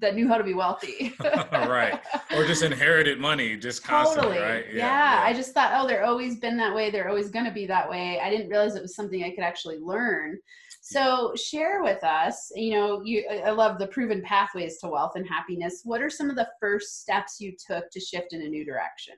that 0.00 0.14
knew 0.14 0.26
how 0.26 0.38
to 0.38 0.44
be 0.44 0.54
wealthy. 0.54 1.14
right. 1.52 2.00
Or 2.34 2.46
just 2.46 2.62
inherited 2.62 3.20
money 3.20 3.54
just 3.54 3.84
constantly, 3.84 4.36
totally. 4.38 4.52
right? 4.52 4.64
Yeah, 4.68 4.78
yeah, 4.78 5.20
yeah. 5.20 5.22
I 5.22 5.34
just 5.34 5.52
thought, 5.52 5.72
oh, 5.74 5.86
they're 5.86 6.06
always 6.06 6.38
been 6.38 6.56
that 6.56 6.74
way. 6.74 6.90
They're 6.90 7.10
always 7.10 7.28
going 7.28 7.44
to 7.44 7.50
be 7.50 7.66
that 7.66 7.90
way. 7.90 8.18
I 8.18 8.30
didn't 8.30 8.48
realize 8.48 8.76
it 8.76 8.82
was 8.82 8.96
something 8.96 9.22
I 9.22 9.34
could 9.34 9.44
actually 9.44 9.78
learn. 9.78 10.38
So 10.80 11.34
share 11.36 11.82
with 11.82 12.02
us, 12.02 12.50
you 12.54 12.74
know, 12.74 13.02
you 13.04 13.26
I 13.44 13.50
love 13.50 13.78
the 13.78 13.88
proven 13.88 14.22
pathways 14.22 14.78
to 14.78 14.88
wealth 14.88 15.12
and 15.16 15.28
happiness. 15.28 15.82
What 15.84 16.00
are 16.00 16.10
some 16.10 16.30
of 16.30 16.36
the 16.36 16.48
first 16.58 17.02
steps 17.02 17.36
you 17.38 17.54
took 17.66 17.90
to 17.90 18.00
shift 18.00 18.32
in 18.32 18.40
a 18.40 18.48
new 18.48 18.64
direction? 18.64 19.16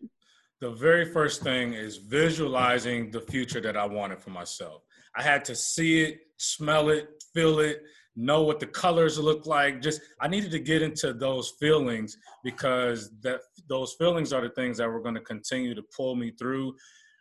The 0.60 0.70
very 0.70 1.04
first 1.04 1.42
thing 1.42 1.74
is 1.74 1.98
visualizing 1.98 3.10
the 3.12 3.20
future 3.20 3.60
that 3.60 3.76
I 3.76 3.86
wanted 3.86 4.20
for 4.20 4.30
myself. 4.30 4.85
I 5.16 5.22
had 5.22 5.44
to 5.46 5.54
see 5.54 6.02
it, 6.02 6.18
smell 6.36 6.90
it, 6.90 7.08
feel 7.34 7.60
it, 7.60 7.82
know 8.16 8.42
what 8.42 8.60
the 8.60 8.66
colors 8.66 9.18
look 9.18 9.46
like. 9.46 9.82
Just 9.82 10.00
I 10.20 10.28
needed 10.28 10.50
to 10.52 10.58
get 10.58 10.82
into 10.82 11.12
those 11.12 11.52
feelings 11.60 12.16
because 12.44 13.10
that 13.22 13.40
those 13.68 13.94
feelings 13.94 14.32
are 14.32 14.42
the 14.42 14.50
things 14.50 14.78
that 14.78 14.88
were 14.88 15.02
going 15.02 15.14
to 15.14 15.20
continue 15.20 15.74
to 15.74 15.82
pull 15.94 16.16
me 16.16 16.32
through. 16.38 16.74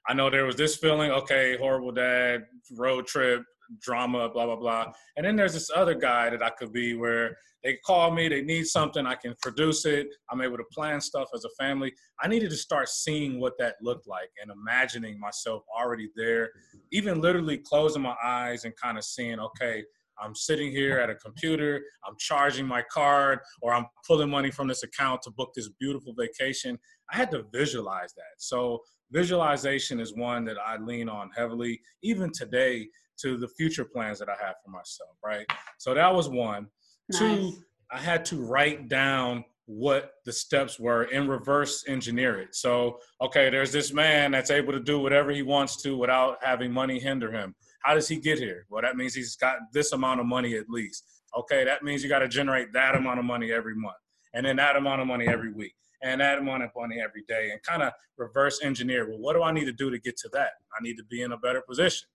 I 0.07 0.13
know 0.13 0.29
there 0.29 0.45
was 0.45 0.55
this 0.55 0.77
feeling, 0.77 1.11
okay, 1.11 1.57
horrible 1.57 1.91
dad, 1.91 2.45
road 2.77 3.07
trip, 3.07 3.43
drama, 3.81 4.29
blah 4.29 4.45
blah 4.45 4.55
blah. 4.55 4.91
And 5.17 5.25
then 5.25 5.35
there's 5.35 5.53
this 5.53 5.69
other 5.75 5.95
guy 5.95 6.29
that 6.29 6.43
I 6.43 6.49
could 6.49 6.73
be 6.73 6.95
where 6.95 7.37
they 7.65 7.77
call 7.83 8.11
me, 8.11 8.27
they 8.27 8.43
need 8.43 8.67
something, 8.67 9.07
I 9.07 9.15
can 9.15 9.33
produce 9.41 9.85
it. 9.85 10.07
I'm 10.29 10.41
able 10.41 10.57
to 10.57 10.63
plan 10.71 11.01
stuff 11.01 11.29
as 11.33 11.45
a 11.45 11.49
family. 11.59 11.91
I 12.21 12.27
needed 12.27 12.51
to 12.51 12.55
start 12.55 12.89
seeing 12.89 13.39
what 13.39 13.53
that 13.57 13.75
looked 13.81 14.07
like 14.07 14.29
and 14.39 14.51
imagining 14.51 15.19
myself 15.19 15.63
already 15.75 16.11
there, 16.15 16.51
even 16.91 17.21
literally 17.21 17.57
closing 17.57 18.03
my 18.03 18.15
eyes 18.23 18.65
and 18.65 18.73
kind 18.75 18.99
of 18.99 19.03
seeing, 19.03 19.39
okay, 19.39 19.83
I'm 20.21 20.35
sitting 20.35 20.71
here 20.71 20.99
at 20.99 21.09
a 21.09 21.15
computer, 21.15 21.81
I'm 22.07 22.15
charging 22.19 22.67
my 22.67 22.83
card, 22.83 23.39
or 23.63 23.73
I'm 23.73 23.87
pulling 24.07 24.29
money 24.29 24.51
from 24.51 24.67
this 24.67 24.83
account 24.83 25.23
to 25.23 25.31
book 25.31 25.51
this 25.55 25.69
beautiful 25.79 26.13
vacation. 26.17 26.77
I 27.11 27.17
had 27.17 27.31
to 27.31 27.45
visualize 27.51 28.13
that. 28.13 28.35
So, 28.37 28.81
visualization 29.11 29.99
is 29.99 30.15
one 30.15 30.45
that 30.45 30.57
I 30.63 30.77
lean 30.77 31.09
on 31.09 31.29
heavily, 31.35 31.81
even 32.01 32.31
today, 32.31 32.87
to 33.21 33.37
the 33.37 33.47
future 33.47 33.85
plans 33.85 34.19
that 34.19 34.29
I 34.29 34.35
have 34.45 34.55
for 34.63 34.71
myself, 34.71 35.11
right? 35.23 35.45
So, 35.77 35.93
that 35.93 36.13
was 36.13 36.29
one. 36.29 36.67
Nice. 37.11 37.19
Two, 37.19 37.53
I 37.91 37.99
had 37.99 38.25
to 38.25 38.37
write 38.37 38.87
down 38.87 39.45
what 39.67 40.13
the 40.25 40.31
steps 40.31 40.79
were 40.79 41.03
and 41.13 41.27
reverse 41.29 41.85
engineer 41.87 42.39
it. 42.39 42.55
So, 42.55 42.99
okay, 43.21 43.49
there's 43.49 43.71
this 43.71 43.91
man 43.93 44.31
that's 44.31 44.51
able 44.51 44.71
to 44.73 44.79
do 44.79 44.99
whatever 44.99 45.31
he 45.31 45.41
wants 45.41 45.81
to 45.83 45.97
without 45.97 46.37
having 46.43 46.71
money 46.71 46.99
hinder 46.99 47.31
him. 47.31 47.55
How 47.81 47.93
does 47.93 48.07
he 48.07 48.17
get 48.17 48.37
here? 48.37 48.65
Well, 48.69 48.81
that 48.81 48.95
means 48.95 49.13
he's 49.13 49.35
got 49.35 49.57
this 49.73 49.91
amount 49.91 50.19
of 50.19 50.25
money 50.25 50.55
at 50.55 50.69
least. 50.69 51.03
Okay, 51.37 51.63
that 51.63 51.83
means 51.83 52.03
you 52.03 52.09
got 52.09 52.19
to 52.19 52.27
generate 52.27 52.73
that 52.73 52.95
amount 52.95 53.19
of 53.19 53.25
money 53.25 53.51
every 53.51 53.75
month, 53.75 53.97
and 54.33 54.45
then 54.45 54.55
that 54.55 54.75
amount 54.75 55.01
of 55.01 55.07
money 55.07 55.27
every 55.27 55.51
week, 55.51 55.73
and 56.01 56.21
that 56.21 56.37
amount 56.37 56.63
of 56.63 56.69
money 56.75 57.01
every 57.01 57.23
day, 57.27 57.49
and 57.51 57.61
kind 57.63 57.83
of 57.83 57.91
reverse 58.17 58.63
engineer. 58.63 59.09
Well, 59.09 59.19
what 59.19 59.33
do 59.33 59.43
I 59.43 59.51
need 59.51 59.65
to 59.65 59.73
do 59.73 59.89
to 59.89 59.99
get 59.99 60.15
to 60.17 60.29
that? 60.33 60.51
I 60.79 60.81
need 60.81 60.95
to 60.97 61.03
be 61.05 61.23
in 61.23 61.33
a 61.33 61.37
better 61.37 61.61
position. 61.67 62.07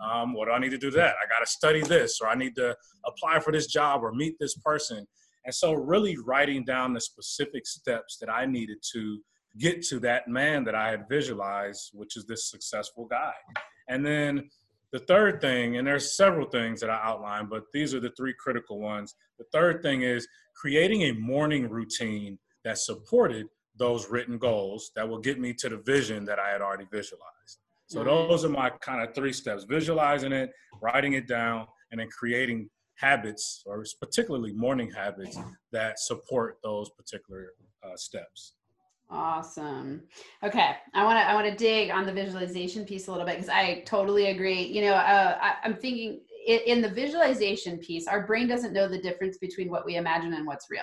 Um, 0.00 0.34
what 0.34 0.46
do 0.46 0.52
I 0.52 0.58
need 0.58 0.70
to 0.70 0.78
do 0.78 0.90
that? 0.92 1.14
I 1.22 1.28
got 1.28 1.44
to 1.44 1.46
study 1.46 1.82
this, 1.82 2.20
or 2.20 2.28
I 2.28 2.34
need 2.34 2.54
to 2.56 2.76
apply 3.06 3.40
for 3.40 3.52
this 3.52 3.66
job, 3.66 4.02
or 4.02 4.12
meet 4.12 4.36
this 4.38 4.56
person 4.56 5.06
and 5.44 5.54
so, 5.54 5.74
really 5.74 6.16
writing 6.16 6.64
down 6.64 6.94
the 6.94 7.00
specific 7.00 7.66
steps 7.66 8.16
that 8.18 8.30
I 8.30 8.46
needed 8.46 8.78
to 8.92 9.20
get 9.58 9.82
to 9.86 10.00
that 10.00 10.26
man 10.26 10.64
that 10.64 10.74
I 10.74 10.88
had 10.88 11.08
visualized, 11.08 11.90
which 11.92 12.16
is 12.16 12.24
this 12.24 12.50
successful 12.50 13.06
guy. 13.06 13.34
And 13.88 14.04
then 14.04 14.48
the 14.92 15.00
third 15.00 15.40
thing, 15.40 15.76
and 15.76 15.86
there's 15.86 16.16
several 16.16 16.48
things 16.48 16.80
that 16.80 16.90
I 16.90 16.98
outlined, 17.02 17.50
but 17.50 17.64
these 17.72 17.94
are 17.94 18.00
the 18.00 18.12
three 18.16 18.34
critical 18.38 18.80
ones. 18.80 19.14
The 19.38 19.44
third 19.52 19.82
thing 19.82 20.02
is 20.02 20.26
creating 20.56 21.02
a 21.02 21.12
morning 21.12 21.68
routine 21.68 22.38
that 22.64 22.78
supported 22.78 23.46
those 23.76 24.08
written 24.08 24.38
goals 24.38 24.92
that 24.96 25.06
will 25.06 25.18
get 25.18 25.38
me 25.38 25.52
to 25.52 25.68
the 25.68 25.78
vision 25.78 26.24
that 26.24 26.38
I 26.38 26.50
had 26.50 26.62
already 26.62 26.86
visualized. 26.90 27.63
So 27.94 28.02
those 28.02 28.44
are 28.44 28.48
my 28.48 28.70
kind 28.80 29.06
of 29.06 29.14
three 29.14 29.32
steps: 29.32 29.62
visualizing 29.62 30.32
it, 30.32 30.50
writing 30.82 31.12
it 31.12 31.28
down, 31.28 31.68
and 31.92 32.00
then 32.00 32.08
creating 32.08 32.68
habits, 32.96 33.62
or 33.66 33.84
particularly 34.00 34.52
morning 34.52 34.90
habits, 34.90 35.38
that 35.70 36.00
support 36.00 36.58
those 36.64 36.90
particular 36.90 37.52
uh, 37.84 37.94
steps. 37.94 38.54
Awesome. 39.10 40.02
Okay, 40.42 40.74
I 40.92 41.04
want 41.04 41.20
to 41.20 41.24
I 41.24 41.34
want 41.34 41.46
to 41.46 41.54
dig 41.54 41.92
on 41.92 42.04
the 42.04 42.12
visualization 42.12 42.84
piece 42.84 43.06
a 43.06 43.12
little 43.12 43.24
bit 43.24 43.36
because 43.36 43.48
I 43.48 43.84
totally 43.86 44.26
agree. 44.30 44.62
You 44.62 44.82
know, 44.82 44.94
uh, 44.94 45.38
I, 45.40 45.54
I'm 45.62 45.76
thinking 45.76 46.22
in 46.48 46.82
the 46.82 46.88
visualization 46.88 47.78
piece, 47.78 48.08
our 48.08 48.26
brain 48.26 48.48
doesn't 48.48 48.72
know 48.72 48.88
the 48.88 49.00
difference 49.00 49.38
between 49.38 49.70
what 49.70 49.86
we 49.86 49.94
imagine 49.94 50.34
and 50.34 50.48
what's 50.48 50.66
real. 50.68 50.82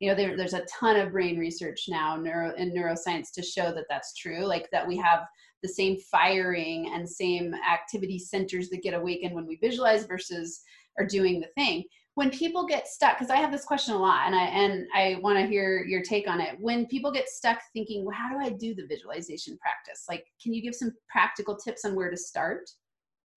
You 0.00 0.10
know, 0.10 0.14
there, 0.14 0.36
there's 0.36 0.52
a 0.52 0.66
ton 0.66 0.96
of 0.96 1.12
brain 1.12 1.38
research 1.38 1.84
now 1.88 2.16
neuro, 2.16 2.54
in 2.56 2.74
neuroscience 2.74 3.32
to 3.36 3.42
show 3.42 3.72
that 3.72 3.84
that's 3.88 4.14
true. 4.14 4.44
Like 4.44 4.68
that 4.72 4.86
we 4.86 4.98
have 4.98 5.20
the 5.62 5.68
same 5.68 5.96
firing 6.10 6.90
and 6.92 7.08
same 7.08 7.54
activity 7.54 8.18
centers 8.18 8.68
that 8.70 8.82
get 8.82 8.94
awakened 8.94 9.34
when 9.34 9.46
we 9.46 9.56
visualize 9.56 10.04
versus 10.04 10.62
are 10.98 11.06
doing 11.06 11.40
the 11.40 11.48
thing. 11.56 11.84
When 12.14 12.30
people 12.30 12.66
get 12.66 12.88
stuck 12.88 13.18
because 13.18 13.30
i 13.30 13.36
have 13.36 13.50
this 13.50 13.64
question 13.64 13.94
a 13.94 13.98
lot 13.98 14.26
and 14.26 14.34
i 14.34 14.42
and 14.42 14.86
i 14.94 15.18
want 15.22 15.38
to 15.38 15.46
hear 15.46 15.82
your 15.84 16.02
take 16.02 16.28
on 16.28 16.40
it. 16.40 16.56
When 16.60 16.86
people 16.86 17.10
get 17.10 17.28
stuck 17.28 17.60
thinking 17.72 18.04
well 18.04 18.14
how 18.14 18.28
do 18.30 18.44
i 18.44 18.50
do 18.50 18.74
the 18.74 18.86
visualization 18.86 19.56
practice? 19.58 20.04
Like 20.08 20.26
can 20.42 20.52
you 20.52 20.60
give 20.60 20.74
some 20.74 20.92
practical 21.08 21.56
tips 21.56 21.86
on 21.86 21.94
where 21.94 22.10
to 22.10 22.16
start? 22.16 22.68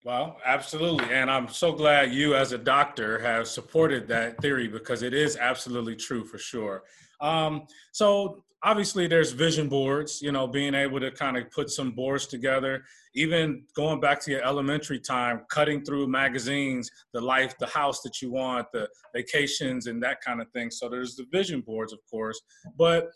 Well 0.04 0.36
absolutely 0.44 1.10
and 1.14 1.30
i'm 1.30 1.48
so 1.48 1.72
glad 1.72 2.12
you 2.12 2.34
as 2.34 2.52
a 2.52 2.58
doctor 2.58 3.18
have 3.20 3.48
supported 3.48 4.06
that 4.08 4.40
theory 4.42 4.68
because 4.68 5.02
it 5.02 5.14
is 5.14 5.38
absolutely 5.38 5.96
true 5.96 6.24
for 6.24 6.36
sure. 6.36 6.82
Um, 7.20 7.66
so 7.92 8.44
obviously 8.62 9.06
there's 9.06 9.32
vision 9.32 9.68
boards 9.68 10.20
you 10.22 10.32
know 10.32 10.46
being 10.46 10.74
able 10.74 10.98
to 10.98 11.10
kind 11.10 11.36
of 11.36 11.50
put 11.50 11.70
some 11.70 11.92
boards 11.92 12.26
together. 12.26 12.84
Even 13.14 13.64
going 13.74 14.00
back 14.00 14.20
to 14.22 14.30
your 14.30 14.44
elementary 14.44 15.00
time 15.00 15.42
cutting 15.50 15.84
through 15.84 16.06
magazines 16.06 16.90
the 17.12 17.20
life 17.20 17.56
the 17.58 17.66
house 17.66 18.02
that 18.02 18.20
you 18.22 18.32
want 18.32 18.66
the 18.72 18.88
vacations 19.14 19.86
and 19.86 20.02
that 20.02 20.20
kind 20.20 20.40
of 20.40 20.50
thing. 20.50 20.70
So 20.70 20.88
there's 20.88 21.16
the 21.16 21.26
vision 21.30 21.60
boards 21.60 21.92
of 21.92 22.00
course. 22.10 22.40
But 22.78 23.08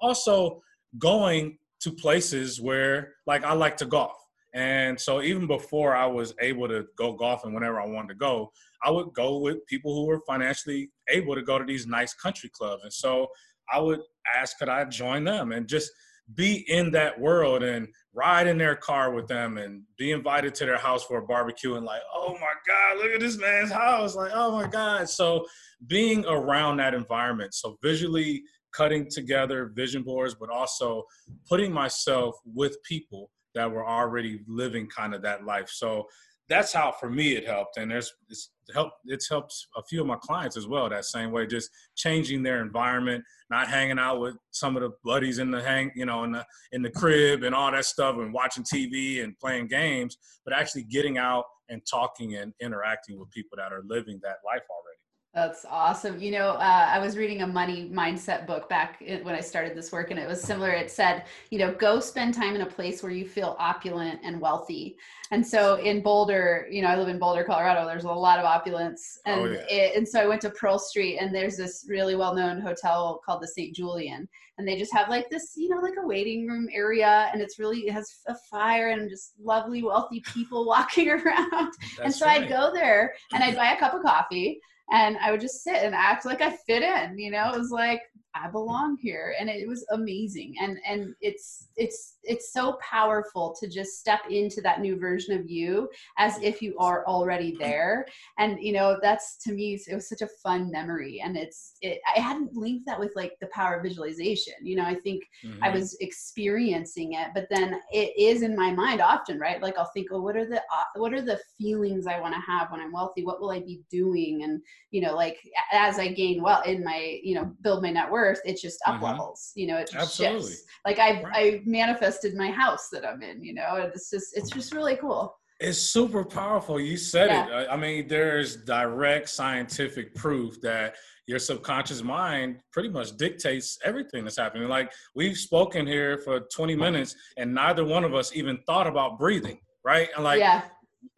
also 0.00 0.62
going 0.98 1.58
to 1.80 1.92
places 1.92 2.60
where 2.60 3.14
like 3.26 3.44
i 3.44 3.52
like 3.52 3.76
to 3.78 3.86
golf. 3.86 4.16
And 4.54 4.98
so 4.98 5.22
even 5.22 5.46
before 5.46 5.94
i 5.94 6.06
was 6.06 6.34
able 6.40 6.68
to 6.68 6.86
go 6.96 7.12
golfing 7.12 7.52
whenever 7.54 7.80
i 7.80 7.86
wanted 7.86 8.08
to 8.08 8.14
go 8.14 8.50
i 8.82 8.90
would 8.90 9.12
go 9.12 9.38
with 9.38 9.64
people 9.66 9.94
who 9.94 10.06
were 10.06 10.20
financially 10.26 10.90
able 11.08 11.34
to 11.34 11.42
go 11.42 11.58
to 11.58 11.64
these 11.64 11.86
nice 11.86 12.14
country 12.14 12.50
clubs. 12.52 12.82
And 12.82 12.92
so 12.92 13.28
I 13.72 13.80
would 13.80 14.00
ask 14.36 14.58
could 14.58 14.68
I 14.68 14.84
join 14.84 15.24
them 15.24 15.52
and 15.52 15.68
just 15.68 15.90
be 16.34 16.64
in 16.68 16.90
that 16.90 17.18
world 17.18 17.62
and 17.62 17.88
ride 18.12 18.46
in 18.46 18.58
their 18.58 18.76
car 18.76 19.12
with 19.12 19.26
them 19.28 19.56
and 19.56 19.82
be 19.96 20.12
invited 20.12 20.54
to 20.54 20.66
their 20.66 20.76
house 20.76 21.04
for 21.04 21.18
a 21.18 21.26
barbecue 21.26 21.76
and 21.76 21.86
like, 21.86 22.02
oh 22.14 22.34
my 22.34 22.52
God, 22.66 23.02
look 23.02 23.14
at 23.14 23.20
this 23.20 23.38
man's 23.38 23.70
house. 23.70 24.14
Like, 24.14 24.32
oh 24.34 24.52
my 24.52 24.66
God. 24.66 25.08
So 25.08 25.46
being 25.86 26.26
around 26.26 26.78
that 26.78 26.94
environment. 26.94 27.54
So 27.54 27.78
visually 27.82 28.42
cutting 28.74 29.08
together 29.10 29.72
vision 29.74 30.02
boards, 30.02 30.34
but 30.38 30.50
also 30.50 31.04
putting 31.48 31.72
myself 31.72 32.36
with 32.44 32.76
people 32.82 33.30
that 33.54 33.70
were 33.70 33.86
already 33.88 34.40
living 34.46 34.86
kind 34.88 35.14
of 35.14 35.22
that 35.22 35.44
life. 35.44 35.70
So 35.70 36.06
that's 36.48 36.72
how 36.72 36.92
for 36.92 37.10
me 37.10 37.36
it 37.36 37.46
helped. 37.46 37.76
And 37.76 37.90
there's 37.90 38.12
it's 38.28 38.50
helped 38.74 38.96
it's 39.06 39.28
helped 39.28 39.54
a 39.76 39.82
few 39.82 40.00
of 40.00 40.06
my 40.06 40.16
clients 40.16 40.56
as 40.56 40.66
well 40.66 40.88
that 40.88 41.04
same 41.04 41.30
way 41.30 41.46
just 41.46 41.70
changing 41.96 42.42
their 42.42 42.62
environment 42.62 43.24
not 43.50 43.68
hanging 43.68 43.98
out 43.98 44.20
with 44.20 44.36
some 44.50 44.76
of 44.76 44.82
the 44.82 44.90
buddies 45.04 45.38
in 45.38 45.50
the 45.50 45.62
hang 45.62 45.90
you 45.94 46.04
know 46.04 46.24
in 46.24 46.32
the 46.32 46.44
in 46.72 46.82
the 46.82 46.90
crib 46.90 47.42
and 47.42 47.54
all 47.54 47.70
that 47.72 47.84
stuff 47.84 48.16
and 48.16 48.32
watching 48.32 48.64
tv 48.64 49.24
and 49.24 49.38
playing 49.38 49.66
games 49.66 50.18
but 50.44 50.54
actually 50.54 50.82
getting 50.84 51.18
out 51.18 51.44
and 51.68 51.82
talking 51.90 52.36
and 52.36 52.52
interacting 52.60 53.18
with 53.18 53.30
people 53.30 53.56
that 53.56 53.72
are 53.72 53.82
living 53.86 54.20
that 54.22 54.36
life 54.44 54.62
already 54.70 54.98
that's 55.34 55.66
awesome. 55.68 56.20
You 56.20 56.32
know, 56.32 56.50
uh, 56.52 56.88
I 56.90 56.98
was 56.98 57.16
reading 57.16 57.42
a 57.42 57.46
money 57.46 57.90
mindset 57.92 58.46
book 58.46 58.68
back 58.68 59.02
when 59.22 59.34
I 59.34 59.40
started 59.40 59.76
this 59.76 59.92
work, 59.92 60.10
and 60.10 60.18
it 60.18 60.26
was 60.26 60.40
similar. 60.40 60.70
It 60.70 60.90
said, 60.90 61.24
you 61.50 61.58
know, 61.58 61.72
go 61.74 62.00
spend 62.00 62.32
time 62.32 62.54
in 62.54 62.62
a 62.62 62.66
place 62.66 63.02
where 63.02 63.12
you 63.12 63.26
feel 63.26 63.54
opulent 63.58 64.20
and 64.24 64.40
wealthy. 64.40 64.96
And 65.30 65.46
so 65.46 65.76
in 65.76 66.02
Boulder, 66.02 66.66
you 66.70 66.80
know, 66.80 66.88
I 66.88 66.96
live 66.96 67.08
in 67.08 67.18
Boulder, 67.18 67.44
Colorado. 67.44 67.86
There's 67.86 68.04
a 68.04 68.08
lot 68.08 68.38
of 68.38 68.46
opulence, 68.46 69.18
and 69.26 69.40
oh, 69.40 69.50
yeah. 69.50 69.66
it, 69.68 69.96
and 69.96 70.08
so 70.08 70.20
I 70.20 70.26
went 70.26 70.40
to 70.42 70.50
Pearl 70.50 70.78
Street, 70.78 71.18
and 71.18 71.34
there's 71.34 71.58
this 71.58 71.84
really 71.88 72.16
well-known 72.16 72.62
hotel 72.62 73.20
called 73.24 73.42
the 73.42 73.48
St. 73.48 73.76
Julien, 73.76 74.26
and 74.56 74.66
they 74.66 74.78
just 74.78 74.94
have 74.94 75.10
like 75.10 75.28
this, 75.28 75.52
you 75.56 75.68
know, 75.68 75.80
like 75.82 75.94
a 76.02 76.06
waiting 76.06 76.48
room 76.48 76.68
area, 76.72 77.28
and 77.32 77.42
it's 77.42 77.58
really 77.58 77.80
it 77.80 77.92
has 77.92 78.20
a 78.28 78.34
fire 78.50 78.88
and 78.88 79.10
just 79.10 79.34
lovely, 79.38 79.82
wealthy 79.82 80.22
people 80.32 80.66
walking 80.66 81.10
around. 81.10 81.50
That's 81.52 82.00
and 82.02 82.14
so 82.14 82.24
right. 82.24 82.42
I'd 82.42 82.48
go 82.48 82.72
there 82.72 83.12
and 83.34 83.44
I'd 83.44 83.56
buy 83.56 83.72
a 83.72 83.78
cup 83.78 83.92
of 83.92 84.02
coffee 84.02 84.60
and 84.90 85.16
I 85.18 85.30
would 85.30 85.40
just 85.40 85.62
sit 85.62 85.76
and 85.76 85.94
act 85.94 86.24
like 86.24 86.40
I 86.40 86.50
fit 86.50 86.82
in. 86.82 87.18
You 87.18 87.30
know, 87.30 87.52
it 87.52 87.58
was 87.58 87.70
like 87.70 88.02
I 88.34 88.48
belong 88.48 88.98
here, 89.00 89.34
and 89.38 89.48
it 89.48 89.66
was 89.66 89.84
amazing. 89.90 90.54
And 90.60 90.78
and 90.86 91.14
it's 91.20 91.68
it's 91.76 92.16
it's 92.22 92.52
so 92.52 92.78
powerful 92.82 93.56
to 93.60 93.68
just 93.68 93.98
step 93.98 94.20
into 94.30 94.60
that 94.62 94.80
new 94.80 94.98
version 94.98 95.38
of 95.38 95.48
you 95.48 95.88
as 96.18 96.38
if 96.42 96.60
you 96.60 96.76
are 96.78 97.06
already 97.06 97.56
there. 97.58 98.06
And 98.38 98.58
you 98.60 98.72
know, 98.72 98.98
that's 99.02 99.38
to 99.44 99.52
me 99.52 99.80
it 99.86 99.94
was 99.94 100.08
such 100.08 100.22
a 100.22 100.28
fun 100.42 100.70
memory, 100.70 101.20
and 101.24 101.36
it's 101.36 101.74
it. 101.82 102.00
I 102.14 102.20
hadn't 102.20 102.54
linked 102.54 102.86
that 102.86 103.00
with 103.00 103.12
like 103.16 103.32
the 103.40 103.48
power 103.48 103.76
of 103.76 103.82
visualization. 103.82 104.54
You 104.62 104.76
know, 104.76 104.84
I 104.84 104.94
think 104.94 105.24
mm-hmm. 105.44 105.62
I 105.62 105.70
was 105.70 105.96
experiencing 106.00 107.14
it, 107.14 107.28
but 107.34 107.48
then 107.50 107.80
it 107.92 108.12
is 108.18 108.42
in 108.42 108.54
my 108.54 108.72
mind 108.72 109.00
often, 109.00 109.38
right? 109.38 109.62
Like 109.62 109.78
I'll 109.78 109.90
think, 109.94 110.08
oh, 110.12 110.20
what 110.20 110.36
are 110.36 110.46
the 110.46 110.58
uh, 110.58 110.84
what 110.96 111.14
are 111.14 111.22
the 111.22 111.40
feelings 111.58 112.06
I 112.06 112.20
want 112.20 112.34
to 112.34 112.40
have 112.40 112.70
when 112.70 112.80
I'm 112.80 112.92
wealthy? 112.92 113.24
What 113.24 113.40
will 113.40 113.50
I 113.50 113.60
be 113.60 113.80
doing? 113.90 114.42
And 114.44 114.60
you 114.90 115.00
know, 115.00 115.14
like 115.14 115.38
as 115.72 115.98
I 115.98 116.08
gain 116.08 116.42
well 116.42 116.62
in 116.62 116.84
my 116.84 117.18
you 117.22 117.34
know 117.34 117.50
build 117.62 117.82
my 117.82 117.90
net 117.90 118.10
it's 118.44 118.62
just 118.62 118.78
up 118.86 118.96
mm-hmm. 118.96 119.04
levels. 119.04 119.52
You 119.54 119.68
know, 119.68 119.78
it 119.78 119.90
Absolutely. 119.94 120.50
shifts. 120.50 120.64
Like 120.84 120.98
I've 120.98 121.24
right. 121.24 121.60
I 121.60 121.62
manifested 121.64 122.34
my 122.34 122.50
house 122.50 122.88
that 122.92 123.04
I'm 123.06 123.22
in. 123.22 123.42
You 123.42 123.54
know, 123.54 123.90
it's 123.94 124.10
just 124.10 124.36
it's 124.36 124.50
just 124.50 124.72
really 124.72 124.96
cool. 124.96 125.34
It's 125.60 125.78
super 125.78 126.24
powerful. 126.24 126.78
You 126.78 126.96
said 126.96 127.30
yeah. 127.30 127.62
it. 127.62 127.68
I 127.70 127.76
mean, 127.76 128.06
there's 128.06 128.56
direct 128.64 129.28
scientific 129.28 130.14
proof 130.14 130.60
that 130.60 130.94
your 131.26 131.38
subconscious 131.38 132.02
mind 132.02 132.60
pretty 132.72 132.88
much 132.88 133.16
dictates 133.16 133.78
everything 133.84 134.24
that's 134.24 134.38
happening. 134.38 134.68
Like 134.68 134.90
we've 135.14 135.36
spoken 135.36 135.86
here 135.86 136.16
for 136.18 136.40
20 136.40 136.74
minutes 136.74 137.14
and 137.36 137.54
neither 137.54 137.84
one 137.84 138.04
of 138.04 138.14
us 138.14 138.34
even 138.34 138.58
thought 138.66 138.86
about 138.86 139.18
breathing, 139.18 139.58
right? 139.84 140.08
And 140.14 140.24
like 140.24 140.40
yeah. 140.40 140.62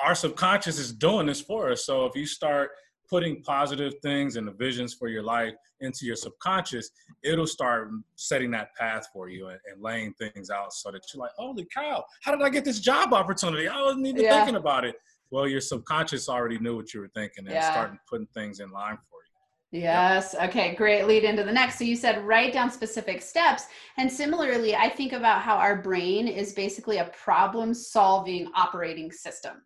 our 0.01 0.17
subconscious 0.17 0.79
is 0.79 0.93
doing 0.93 1.27
this 1.27 1.41
for 1.41 1.71
us. 1.71 1.87
So 1.87 2.07
if 2.07 2.17
you 2.17 2.27
start 2.27 2.71
putting 3.11 3.43
positive 3.43 3.95
things 4.03 4.37
and 4.37 4.47
the 4.47 4.53
visions 4.53 4.95
for 4.95 5.09
your 5.09 5.23
life 5.23 5.53
into 5.81 6.07
your 6.07 6.15
subconscious, 6.15 6.91
it'll 7.25 7.47
start 7.47 7.91
setting 8.15 8.51
that 8.53 8.75
path 8.77 9.09
for 9.13 9.29
you 9.29 9.49
and, 9.49 9.59
and, 9.71 9.83
laying 9.83 10.15
things 10.15 10.49
out 10.51 10.73
so 10.73 10.91
that 10.91 11.03
you're 11.13 11.21
like, 11.21 11.33
holy 11.37 11.67
cow, 11.75 12.05
how 12.23 12.31
did 12.31 12.43
I 12.43 12.51
get 12.51 12.65
this 12.65 12.79
job 12.79 13.13
opportunity? 13.13 13.67
I 13.67 13.83
wasn't 13.83 14.07
even 14.07 14.23
yeah. 14.23 14.37
thinking 14.37 14.57
about 14.57 14.85
it. 14.85 14.95
Well, 15.31 15.49
your 15.49 15.61
subconscious 15.61 16.29
already 16.29 16.59
knew 16.59 16.77
what 16.77 16.95
you 16.95 17.01
were 17.01 17.11
thinking 17.15 17.47
and 17.47 17.55
yeah. 17.55 17.71
starting 17.71 17.99
putting 18.09 18.27
things 18.35 18.61
in 18.61 18.71
line 18.71 18.99
for 19.11 19.19
you. 19.73 19.81
Yes. 19.81 20.35
Yep. 20.39 20.51
Okay. 20.51 20.75
Great. 20.75 21.05
Lead 21.05 21.25
into 21.25 21.45
the 21.45 21.53
next. 21.53 21.79
So 21.79 21.85
you 21.85 21.95
said 21.95 22.25
write 22.25 22.53
down 22.53 22.71
specific 22.71 23.23
steps. 23.23 23.65
And 23.97 24.11
similarly, 24.11 24.75
I 24.75 24.89
think 24.89 25.13
about 25.13 25.43
how 25.43 25.57
our 25.57 25.81
brain 25.81 26.27
is 26.27 26.53
basically 26.53 26.99
a 26.99 27.05
problem 27.05 27.73
solving 27.73 28.51
operating 28.57 29.13
system. 29.13 29.63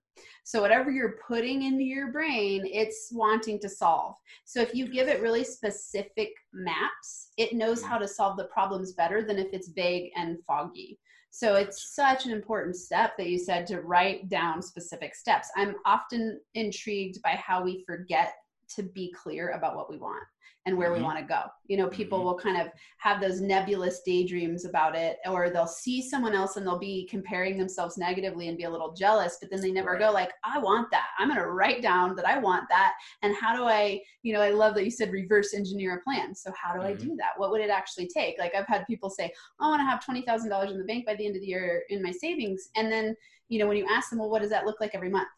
So 0.47 0.61
whatever 0.61 0.91
you're 0.91 1.17
putting 1.27 1.63
into 1.63 1.83
your 1.83 2.13
brain, 2.13 2.63
it's 2.67 3.09
wanting 3.11 3.59
to 3.61 3.69
solve. 3.69 4.15
So 4.45 4.61
if 4.61 4.75
you 4.75 4.87
give 4.87 5.09
it 5.09 5.23
really 5.23 5.43
specific 5.43 6.33
maps, 6.53 7.31
it 7.39 7.55
knows 7.55 7.81
mm-hmm. 7.81 7.89
how 7.89 7.99
to 7.99 8.07
solve 8.07 8.37
the 8.37 8.45
problems 8.45 8.93
better 8.93 9.23
than 9.23 9.39
if 9.39 9.49
it's 9.53 9.69
vague 9.69 10.11
and 10.17 10.37
foggy. 10.47 10.99
So 11.31 11.57
it's 11.57 11.95
such 11.95 12.27
an 12.27 12.31
important 12.31 12.77
step 12.77 13.17
that 13.17 13.29
you 13.29 13.39
said 13.39 13.67
to 13.69 13.81
write 13.81 14.29
down 14.29 14.63
specific 14.63 15.15
steps. 15.15 15.49
I'm 15.57 15.77
often 15.87 16.39
intrigued 16.55 17.21
by 17.23 17.31
how 17.31 17.65
we 17.65 17.83
forget 17.87 18.35
to 18.77 18.83
be 18.83 19.13
clear 19.13 19.51
about 19.51 19.77
what 19.77 19.91
we 19.91 19.97
want 19.97 20.23
and 20.67 20.77
where 20.77 20.91
mm-hmm. 20.91 21.01
we 21.01 21.05
want 21.05 21.19
to 21.19 21.25
go. 21.25 21.43
You 21.67 21.77
know, 21.77 21.89
people 21.89 22.19
mm-hmm. 22.19 22.27
will 22.27 22.39
kind 22.39 22.61
of 22.61 22.69
have 22.99 23.21
those 23.21 23.41
nebulous 23.41 24.01
daydreams 24.05 24.65
about 24.65 24.97
it, 24.97 25.19
or 25.27 25.51
they'll 25.51 25.67
see 25.67 26.01
someone 26.01 26.35
else 26.35 26.57
and 26.57 26.67
they'll 26.67 26.79
be 26.79 27.07
comparing 27.11 27.59
themselves 27.59 27.99
negatively 27.99 28.49
and 28.49 28.57
be 28.57 28.65
a 28.65 28.71
little 28.71 28.93
jealous, 28.93 29.37
but 29.41 29.51
then 29.51 29.61
they 29.61 29.71
never 29.71 29.93
right. 29.93 30.01
go 30.01 30.11
like, 30.11 30.33
I 30.43 30.59
want 30.59 30.91
that. 30.91 31.09
I'm 31.19 31.29
going 31.29 31.41
to 31.41 31.51
write 31.51 31.83
down 31.83 32.17
that 32.17 32.27
I 32.27 32.39
want 32.39 32.65
that. 32.71 32.95
And 33.23 33.35
how 33.37 33.55
do 33.55 33.65
I, 33.65 34.01
you 34.23 34.33
know, 34.33 34.41
I 34.41 34.51
love 34.51 34.75
that 34.75 34.85
you 34.85 34.91
said 34.91 35.13
reverse 35.13 35.55
engineer 35.55 35.97
a 35.97 36.03
plan. 36.03 36.35
So 36.35 36.51
how 36.61 36.73
do 36.73 36.81
mm-hmm. 36.81 36.89
I 36.89 36.95
do 36.95 37.17
that? 37.17 37.33
What 37.37 37.51
would 37.51 37.61
it 37.61 37.71
actually 37.71 38.09
take? 38.09 38.39
Like 38.39 38.55
I've 38.55 38.67
had 38.67 38.87
people 38.87 39.11
say, 39.11 39.33
oh, 39.61 39.67
I 39.67 39.69
want 39.69 39.81
to 39.81 39.85
have 39.85 40.05
$20,000 40.05 40.71
in 40.71 40.79
the 40.79 40.85
bank 40.85 41.07
by 41.07 41.15
the 41.15 41.27
end 41.27 41.37
of 41.37 41.43
the 41.43 41.49
year 41.49 41.83
in 41.91 42.03
my 42.03 42.11
savings. 42.11 42.71
And 42.77 42.91
then, 42.91 43.15
you 43.49 43.59
know, 43.59 43.67
when 43.67 43.77
you 43.77 43.87
ask 43.91 44.11
them, 44.11 44.19
well, 44.19 44.31
what 44.31 44.41
does 44.41 44.51
that 44.51 44.65
look 44.65 44.81
like 44.81 44.95
every 44.95 45.11
month? 45.11 45.29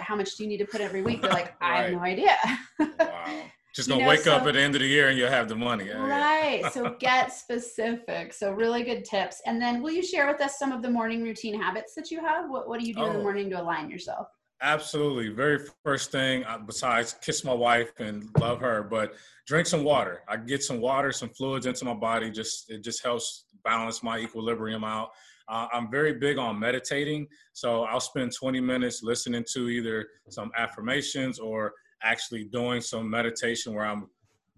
How 0.00 0.14
much 0.14 0.36
do 0.36 0.42
you 0.44 0.48
need 0.48 0.58
to 0.58 0.66
put 0.66 0.80
every 0.80 1.02
week? 1.02 1.22
They're 1.22 1.30
like, 1.32 1.54
I 1.60 1.82
have 1.82 1.92
no 1.92 2.00
idea. 2.00 2.36
wow. 2.78 3.42
Just 3.78 3.88
gonna 3.88 4.00
you 4.00 4.06
know, 4.06 4.10
wake 4.10 4.22
so, 4.22 4.34
up 4.34 4.44
at 4.44 4.54
the 4.54 4.60
end 4.60 4.74
of 4.74 4.80
the 4.80 4.88
year 4.88 5.08
and 5.08 5.16
you'll 5.16 5.30
have 5.30 5.48
the 5.48 5.54
money. 5.54 5.88
Right. 5.88 6.64
so 6.72 6.96
get 6.98 7.32
specific. 7.32 8.32
So 8.32 8.50
really 8.50 8.82
good 8.82 9.04
tips. 9.04 9.40
And 9.46 9.62
then 9.62 9.80
will 9.80 9.92
you 9.92 10.02
share 10.02 10.26
with 10.26 10.40
us 10.40 10.58
some 10.58 10.72
of 10.72 10.82
the 10.82 10.90
morning 10.90 11.22
routine 11.22 11.54
habits 11.54 11.94
that 11.94 12.10
you 12.10 12.18
have? 12.20 12.50
What 12.50 12.68
what 12.68 12.80
do 12.80 12.86
you 12.88 12.92
do 12.92 13.02
oh, 13.02 13.06
in 13.06 13.12
the 13.12 13.18
oh. 13.20 13.22
morning 13.22 13.48
to 13.50 13.62
align 13.62 13.88
yourself? 13.88 14.26
Absolutely. 14.62 15.28
Very 15.28 15.60
first 15.84 16.10
thing 16.10 16.42
uh, 16.42 16.58
besides 16.58 17.14
kiss 17.22 17.44
my 17.44 17.52
wife 17.52 17.92
and 18.00 18.28
love 18.40 18.58
her, 18.58 18.82
but 18.82 19.14
drink 19.46 19.68
some 19.68 19.84
water. 19.84 20.22
I 20.26 20.38
get 20.38 20.64
some 20.64 20.80
water, 20.80 21.12
some 21.12 21.28
fluids 21.28 21.66
into 21.66 21.84
my 21.84 21.94
body. 21.94 22.32
Just 22.32 22.68
it 22.72 22.82
just 22.82 23.04
helps 23.04 23.44
balance 23.62 24.02
my 24.02 24.18
equilibrium 24.18 24.82
out. 24.82 25.10
Uh, 25.48 25.68
I'm 25.72 25.88
very 25.88 26.14
big 26.14 26.36
on 26.36 26.58
meditating, 26.58 27.28
so 27.52 27.84
I'll 27.84 28.00
spend 28.00 28.32
20 28.34 28.60
minutes 28.60 29.04
listening 29.04 29.44
to 29.52 29.68
either 29.68 30.08
some 30.30 30.50
affirmations 30.56 31.38
or 31.38 31.74
actually 32.02 32.44
doing 32.44 32.80
some 32.80 33.08
meditation 33.08 33.74
where 33.74 33.86
I'm 33.86 34.08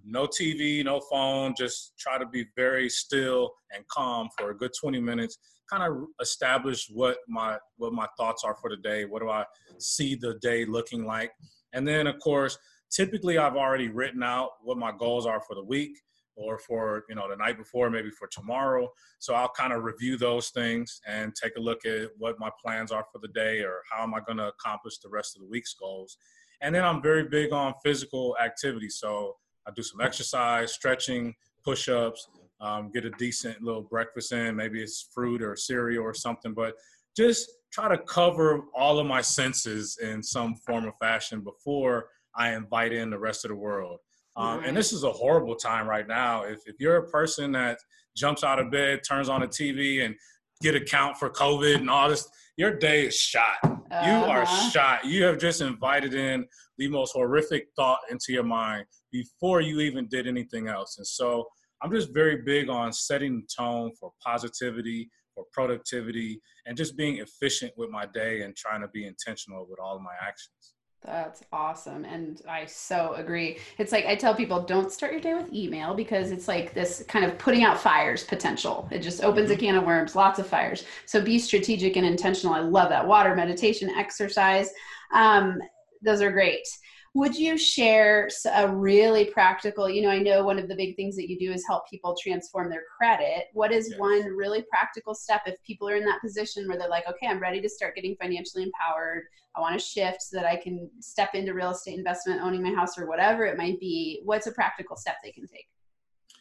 no 0.04 0.26
TV, 0.26 0.84
no 0.84 1.00
phone, 1.10 1.54
just 1.56 1.92
try 1.98 2.18
to 2.18 2.26
be 2.26 2.46
very 2.56 2.88
still 2.88 3.50
and 3.74 3.86
calm 3.88 4.28
for 4.38 4.50
a 4.50 4.56
good 4.56 4.72
20 4.80 5.00
minutes, 5.00 5.38
kind 5.68 5.82
of 5.82 6.06
establish 6.20 6.88
what 6.90 7.18
my 7.28 7.58
what 7.76 7.92
my 7.92 8.06
thoughts 8.16 8.42
are 8.44 8.56
for 8.56 8.70
the 8.70 8.76
day, 8.76 9.04
what 9.04 9.20
do 9.20 9.28
I 9.30 9.44
see 9.78 10.14
the 10.14 10.34
day 10.40 10.64
looking 10.64 11.04
like. 11.04 11.32
And 11.72 11.86
then 11.86 12.06
of 12.06 12.18
course, 12.20 12.58
typically 12.90 13.38
I've 13.38 13.56
already 13.56 13.88
written 13.88 14.22
out 14.22 14.50
what 14.62 14.78
my 14.78 14.92
goals 14.98 15.26
are 15.26 15.40
for 15.40 15.54
the 15.54 15.64
week 15.64 15.92
or 16.40 16.58
for, 16.58 17.04
you 17.08 17.14
know, 17.14 17.28
the 17.28 17.36
night 17.36 17.58
before, 17.58 17.90
maybe 17.90 18.10
for 18.10 18.26
tomorrow. 18.26 18.88
So 19.18 19.34
I'll 19.34 19.48
kind 19.50 19.72
of 19.72 19.84
review 19.84 20.16
those 20.16 20.48
things 20.50 21.00
and 21.06 21.34
take 21.34 21.56
a 21.56 21.60
look 21.60 21.84
at 21.84 22.08
what 22.18 22.40
my 22.40 22.50
plans 22.62 22.90
are 22.90 23.04
for 23.12 23.18
the 23.20 23.28
day 23.28 23.60
or 23.60 23.82
how 23.90 24.02
am 24.02 24.14
I 24.14 24.20
going 24.20 24.38
to 24.38 24.48
accomplish 24.48 24.98
the 24.98 25.08
rest 25.08 25.36
of 25.36 25.42
the 25.42 25.48
week's 25.48 25.74
goals 25.74 26.16
and 26.60 26.74
then 26.74 26.84
I'm 26.84 27.02
very 27.02 27.24
big 27.24 27.52
on 27.52 27.74
physical 27.82 28.36
activity. 28.42 28.88
So 28.88 29.36
I 29.66 29.70
do 29.70 29.82
some 29.82 30.00
exercise, 30.00 30.72
stretching, 30.72 31.34
push 31.64 31.88
ups, 31.88 32.28
um, 32.60 32.90
get 32.92 33.06
a 33.06 33.10
decent 33.10 33.62
little 33.62 33.82
breakfast 33.82 34.32
in. 34.32 34.56
Maybe 34.56 34.82
it's 34.82 35.08
fruit 35.14 35.42
or 35.42 35.56
cereal 35.56 36.04
or 36.04 36.14
something, 36.14 36.52
but 36.52 36.74
just 37.16 37.50
try 37.72 37.88
to 37.88 38.02
cover 38.02 38.62
all 38.74 38.98
of 38.98 39.06
my 39.06 39.20
senses 39.20 39.98
in 40.02 40.22
some 40.22 40.54
form 40.54 40.86
of 40.86 40.94
fashion 41.00 41.40
before 41.40 42.08
I 42.34 42.52
invite 42.52 42.92
in 42.92 43.10
the 43.10 43.18
rest 43.18 43.44
of 43.44 43.50
the 43.50 43.56
world. 43.56 43.98
Um, 44.36 44.62
and 44.64 44.76
this 44.76 44.92
is 44.92 45.04
a 45.04 45.10
horrible 45.10 45.56
time 45.56 45.88
right 45.88 46.06
now. 46.06 46.44
If, 46.44 46.60
if 46.66 46.76
you're 46.78 46.96
a 46.96 47.08
person 47.08 47.52
that 47.52 47.78
jumps 48.16 48.44
out 48.44 48.58
of 48.58 48.70
bed, 48.70 49.00
turns 49.06 49.28
on 49.28 49.40
the 49.40 49.48
TV, 49.48 50.04
and 50.04 50.14
get 50.62 50.74
a 50.74 50.80
count 50.80 51.16
for 51.16 51.30
COVID 51.30 51.76
and 51.76 51.90
all 51.90 52.08
this, 52.08 52.28
your 52.56 52.76
day 52.76 53.06
is 53.06 53.16
shot. 53.16 53.56
Uh-huh. 53.64 54.06
You 54.06 54.30
are 54.30 54.46
shot. 54.70 55.04
You 55.04 55.24
have 55.24 55.38
just 55.38 55.60
invited 55.60 56.14
in 56.14 56.46
the 56.78 56.88
most 56.88 57.12
horrific 57.12 57.68
thought 57.76 58.00
into 58.10 58.32
your 58.32 58.44
mind 58.44 58.86
before 59.10 59.60
you 59.60 59.80
even 59.80 60.06
did 60.08 60.26
anything 60.26 60.68
else. 60.68 60.96
And 60.98 61.06
so 61.06 61.46
I'm 61.82 61.90
just 61.90 62.12
very 62.12 62.42
big 62.42 62.68
on 62.68 62.92
setting 62.92 63.40
the 63.40 63.48
tone 63.56 63.92
for 63.98 64.12
positivity, 64.24 65.10
for 65.34 65.44
productivity, 65.52 66.40
and 66.66 66.76
just 66.76 66.96
being 66.96 67.18
efficient 67.18 67.72
with 67.76 67.90
my 67.90 68.06
day 68.06 68.42
and 68.42 68.54
trying 68.54 68.82
to 68.82 68.88
be 68.88 69.06
intentional 69.06 69.66
with 69.68 69.80
all 69.80 69.96
of 69.96 70.02
my 70.02 70.14
actions. 70.20 70.74
That's 71.02 71.42
awesome. 71.50 72.04
And 72.04 72.42
I 72.46 72.66
so 72.66 73.14
agree. 73.14 73.58
It's 73.78 73.90
like 73.90 74.04
I 74.04 74.14
tell 74.14 74.34
people 74.34 74.62
don't 74.62 74.92
start 74.92 75.12
your 75.12 75.20
day 75.20 75.32
with 75.32 75.52
email 75.52 75.94
because 75.94 76.30
it's 76.30 76.46
like 76.46 76.74
this 76.74 77.02
kind 77.08 77.24
of 77.24 77.38
putting 77.38 77.64
out 77.64 77.80
fires 77.80 78.22
potential. 78.22 78.86
It 78.90 79.00
just 79.00 79.24
opens 79.24 79.50
mm-hmm. 79.50 79.58
a 79.58 79.60
can 79.60 79.76
of 79.76 79.84
worms, 79.84 80.14
lots 80.14 80.38
of 80.38 80.46
fires. 80.46 80.84
So 81.06 81.22
be 81.22 81.38
strategic 81.38 81.96
and 81.96 82.04
intentional. 82.04 82.52
I 82.52 82.60
love 82.60 82.90
that. 82.90 83.06
Water, 83.06 83.34
meditation, 83.34 83.88
exercise. 83.90 84.70
Um, 85.14 85.58
those 86.02 86.20
are 86.20 86.30
great 86.30 86.66
would 87.14 87.34
you 87.34 87.58
share 87.58 88.28
a 88.54 88.68
really 88.68 89.24
practical 89.24 89.88
you 89.90 90.00
know 90.02 90.10
i 90.10 90.18
know 90.18 90.44
one 90.44 90.58
of 90.58 90.68
the 90.68 90.74
big 90.74 90.94
things 90.94 91.16
that 91.16 91.28
you 91.28 91.38
do 91.38 91.52
is 91.52 91.64
help 91.66 91.88
people 91.88 92.16
transform 92.20 92.70
their 92.70 92.84
credit. 92.96 93.46
What 93.52 93.72
is 93.72 93.88
yes. 93.90 93.98
one 93.98 94.24
really 94.24 94.64
practical 94.70 95.14
step 95.14 95.42
if 95.46 95.60
people 95.64 95.88
are 95.88 95.96
in 95.96 96.04
that 96.04 96.20
position 96.20 96.68
where 96.68 96.78
they're 96.78 96.88
like 96.88 97.08
okay 97.08 97.26
i'm 97.26 97.40
ready 97.40 97.60
to 97.60 97.68
start 97.68 97.96
getting 97.96 98.16
financially 98.20 98.62
empowered. 98.62 99.24
I 99.56 99.60
want 99.60 99.78
to 99.78 99.84
shift 99.84 100.22
so 100.22 100.36
that 100.36 100.46
i 100.46 100.56
can 100.56 100.88
step 101.00 101.34
into 101.34 101.52
real 101.52 101.70
estate 101.70 101.98
investment 101.98 102.42
owning 102.42 102.62
my 102.62 102.72
house 102.72 102.96
or 102.96 103.08
whatever 103.08 103.44
it 103.44 103.58
might 103.58 103.80
be. 103.80 104.20
What's 104.24 104.46
a 104.46 104.52
practical 104.52 104.96
step 104.96 105.16
they 105.24 105.32
can 105.32 105.46
take? 105.46 105.66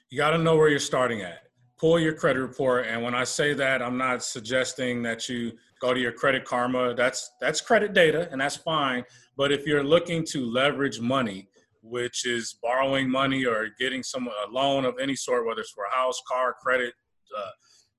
You 0.09 0.17
got 0.17 0.31
to 0.31 0.37
know 0.37 0.55
where 0.55 0.69
you're 0.69 0.79
starting 0.79 1.21
at. 1.21 1.43
Pull 1.77 1.99
your 1.99 2.13
credit 2.13 2.41
report 2.41 2.85
and 2.87 3.01
when 3.01 3.15
i 3.15 3.23
say 3.23 3.53
that 3.53 3.81
i'm 3.81 3.97
not 3.97 4.21
suggesting 4.21 5.01
that 5.03 5.29
you 5.29 5.53
go 5.79 5.93
to 5.93 5.99
your 5.99 6.11
credit 6.11 6.45
karma. 6.45 6.93
That's 6.93 7.31
that's 7.39 7.61
credit 7.61 7.93
data 7.93 8.27
and 8.31 8.39
that's 8.39 8.57
fine 8.57 9.03
but 9.39 9.53
if 9.53 9.65
you're 9.65 9.85
looking 9.85 10.25
to 10.25 10.45
leverage 10.45 10.99
money, 10.99 11.47
which 11.81 12.25
is 12.25 12.57
borrowing 12.61 13.09
money 13.09 13.45
or 13.45 13.69
getting 13.79 14.03
some 14.03 14.27
a 14.27 14.51
loan 14.51 14.83
of 14.83 14.95
any 15.01 15.15
sort, 15.15 15.47
whether 15.47 15.61
it's 15.61 15.71
for 15.71 15.85
a 15.85 15.95
house, 15.95 16.21
car, 16.27 16.53
credit, 16.61 16.93
uh, 17.37 17.51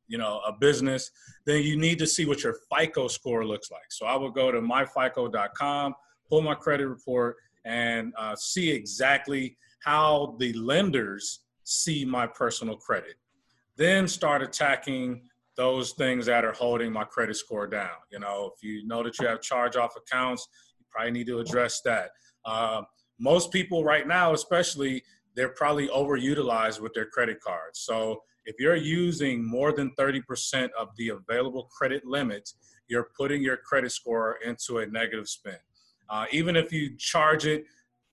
you 0.07 0.19
know, 0.19 0.43
a 0.47 0.53
business, 0.53 1.11
then 1.47 1.63
you 1.63 1.79
need 1.79 1.99
to 1.99 2.07
see 2.07 2.27
what 2.27 2.43
your 2.43 2.57
FICO 2.71 3.09
score 3.09 3.47
looks 3.47 3.71
like. 3.71 3.89
So 3.89 4.05
I 4.05 4.17
would 4.17 4.35
go 4.35 4.53
to 4.53 4.61
myfico.com, 4.61 5.95
pull 6.29 6.43
my 6.43 6.55
credit 6.55 6.87
report, 6.87 7.37
and 7.65 8.13
uh, 8.19 8.37
see 8.37 8.71
exactly 8.71 9.57
how 9.83 10.37
the 10.39 10.53
lenders 10.53 11.41
see 11.65 12.05
my 12.05 12.27
personal 12.27 12.77
credit. 12.77 13.15
Then 13.79 14.07
start 14.09 14.43
attacking 14.43 15.23
those 15.57 15.93
things 15.93 16.27
that 16.27 16.45
are 16.45 16.53
holding 16.53 16.93
my 16.93 17.05
credit 17.05 17.37
score 17.37 17.67
down. 17.67 17.97
You 18.11 18.19
know, 18.19 18.53
if 18.55 18.63
you 18.63 18.87
know 18.87 19.03
that 19.03 19.19
you 19.19 19.27
have 19.27 19.41
charge 19.41 19.77
off 19.77 19.95
accounts, 19.97 20.47
probably 20.91 21.13
need 21.13 21.27
to 21.27 21.39
address 21.39 21.81
that. 21.85 22.11
Uh, 22.45 22.83
most 23.19 23.53
people 23.53 23.85
right 23.85 24.07
now, 24.07 24.33
especially, 24.33 25.03
they're 25.37 25.51
probably 25.51 25.89
overutilized 25.89 26.81
with 26.81 26.93
their 26.95 27.07
credit 27.07 27.41
cards. 27.41 27.81
So 27.81 28.23
if 28.47 28.57
you're 28.59 28.77
using 28.77 29.45
more 29.45 29.73
than 29.73 29.93
30% 29.99 30.71
of 30.79 30.89
the 30.97 31.11
available 31.11 31.69
credit 31.77 32.05
limit, 32.05 32.51
you're 32.89 33.11
putting 33.17 33.43
your 33.43 33.57
credit 33.57 33.93
score 33.93 34.39
into 34.45 34.79
a 34.79 34.87
negative 34.87 35.29
spin. 35.29 35.57
Uh, 36.09 36.27
even 36.33 36.57
if 36.57 36.73
you 36.73 36.97
charge 36.97 37.47
it 37.47 37.65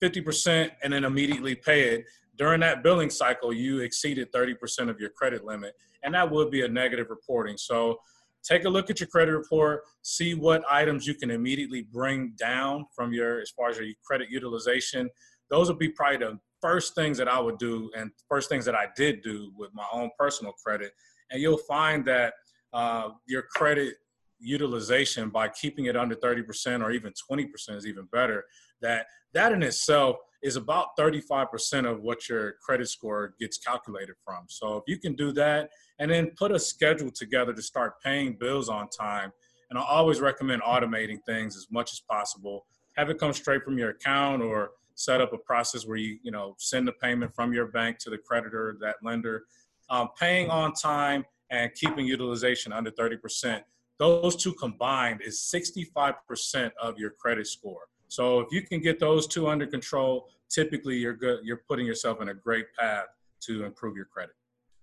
50% 0.02 0.70
and 0.82 0.92
then 0.92 1.04
immediately 1.04 1.54
pay 1.54 1.94
it, 1.94 2.04
during 2.36 2.60
that 2.60 2.84
billing 2.84 3.10
cycle, 3.10 3.52
you 3.52 3.80
exceeded 3.80 4.30
30% 4.32 4.88
of 4.88 5.00
your 5.00 5.10
credit 5.10 5.44
limit, 5.44 5.74
and 6.04 6.14
that 6.14 6.30
would 6.30 6.52
be 6.52 6.62
a 6.62 6.68
negative 6.68 7.08
reporting. 7.10 7.56
So 7.56 7.98
take 8.44 8.64
a 8.64 8.68
look 8.68 8.90
at 8.90 9.00
your 9.00 9.08
credit 9.08 9.32
report, 9.32 9.82
see 10.02 10.34
what 10.34 10.62
items 10.70 11.06
you 11.06 11.14
can 11.14 11.30
immediately 11.30 11.82
bring 11.82 12.34
down 12.38 12.86
from 12.94 13.12
your, 13.12 13.40
as 13.40 13.50
far 13.50 13.70
as 13.70 13.78
your 13.78 13.88
credit 14.04 14.28
utilization. 14.30 15.08
Those 15.50 15.68
would 15.68 15.78
be 15.78 15.88
probably 15.88 16.18
the 16.18 16.38
first 16.60 16.94
things 16.94 17.18
that 17.18 17.28
I 17.28 17.38
would 17.40 17.58
do 17.58 17.90
and 17.96 18.10
first 18.28 18.48
things 18.48 18.64
that 18.64 18.74
I 18.74 18.86
did 18.96 19.22
do 19.22 19.52
with 19.56 19.70
my 19.74 19.84
own 19.92 20.10
personal 20.18 20.52
credit. 20.52 20.92
And 21.30 21.40
you'll 21.40 21.58
find 21.58 22.04
that 22.06 22.34
uh, 22.72 23.10
your 23.26 23.42
credit 23.42 23.94
utilization 24.40 25.30
by 25.30 25.48
keeping 25.48 25.86
it 25.86 25.96
under 25.96 26.14
30% 26.14 26.82
or 26.82 26.90
even 26.90 27.12
20% 27.30 27.46
is 27.76 27.86
even 27.86 28.08
better. 28.12 28.44
That 28.82 29.06
that 29.34 29.52
in 29.52 29.62
itself 29.62 30.16
is 30.42 30.56
about 30.56 30.96
35% 30.98 31.90
of 31.90 32.00
what 32.00 32.28
your 32.28 32.54
credit 32.64 32.88
score 32.88 33.34
gets 33.40 33.58
calculated 33.58 34.14
from. 34.24 34.44
So 34.48 34.76
if 34.76 34.84
you 34.86 34.98
can 34.98 35.14
do 35.16 35.32
that 35.32 35.68
and 35.98 36.10
then 36.10 36.30
put 36.36 36.52
a 36.52 36.58
schedule 36.58 37.10
together 37.10 37.52
to 37.52 37.62
start 37.62 38.00
paying 38.02 38.36
bills 38.38 38.68
on 38.68 38.88
time, 38.88 39.32
and 39.70 39.78
I 39.78 39.82
always 39.82 40.20
recommend 40.20 40.62
automating 40.62 41.18
things 41.26 41.56
as 41.56 41.66
much 41.70 41.92
as 41.92 42.00
possible. 42.08 42.66
Have 42.96 43.10
it 43.10 43.18
come 43.18 43.32
straight 43.32 43.64
from 43.64 43.78
your 43.78 43.90
account 43.90 44.42
or 44.42 44.70
set 44.94 45.20
up 45.20 45.32
a 45.32 45.38
process 45.38 45.86
where 45.86 45.98
you, 45.98 46.18
you 46.22 46.30
know, 46.30 46.54
send 46.58 46.86
the 46.86 46.92
payment 46.92 47.34
from 47.34 47.52
your 47.52 47.66
bank 47.66 47.98
to 47.98 48.10
the 48.10 48.18
creditor, 48.18 48.76
that 48.80 48.96
lender. 49.02 49.44
Um, 49.90 50.08
paying 50.18 50.50
on 50.50 50.72
time 50.72 51.24
and 51.50 51.72
keeping 51.74 52.06
utilization 52.06 52.72
under 52.72 52.90
30% 52.92 53.62
those 53.98 54.36
two 54.36 54.52
combined 54.54 55.20
is 55.24 55.50
65% 55.52 56.70
of 56.80 56.98
your 56.98 57.10
credit 57.10 57.46
score. 57.46 57.82
So 58.08 58.40
if 58.40 58.48
you 58.50 58.62
can 58.62 58.80
get 58.80 58.98
those 58.98 59.26
two 59.26 59.48
under 59.48 59.66
control, 59.66 60.28
typically 60.48 60.96
you're 60.96 61.14
good. 61.14 61.40
You're 61.44 61.62
putting 61.68 61.86
yourself 61.86 62.20
in 62.20 62.28
a 62.30 62.34
great 62.34 62.66
path 62.78 63.06
to 63.40 63.64
improve 63.64 63.96
your 63.96 64.06
credit. 64.06 64.34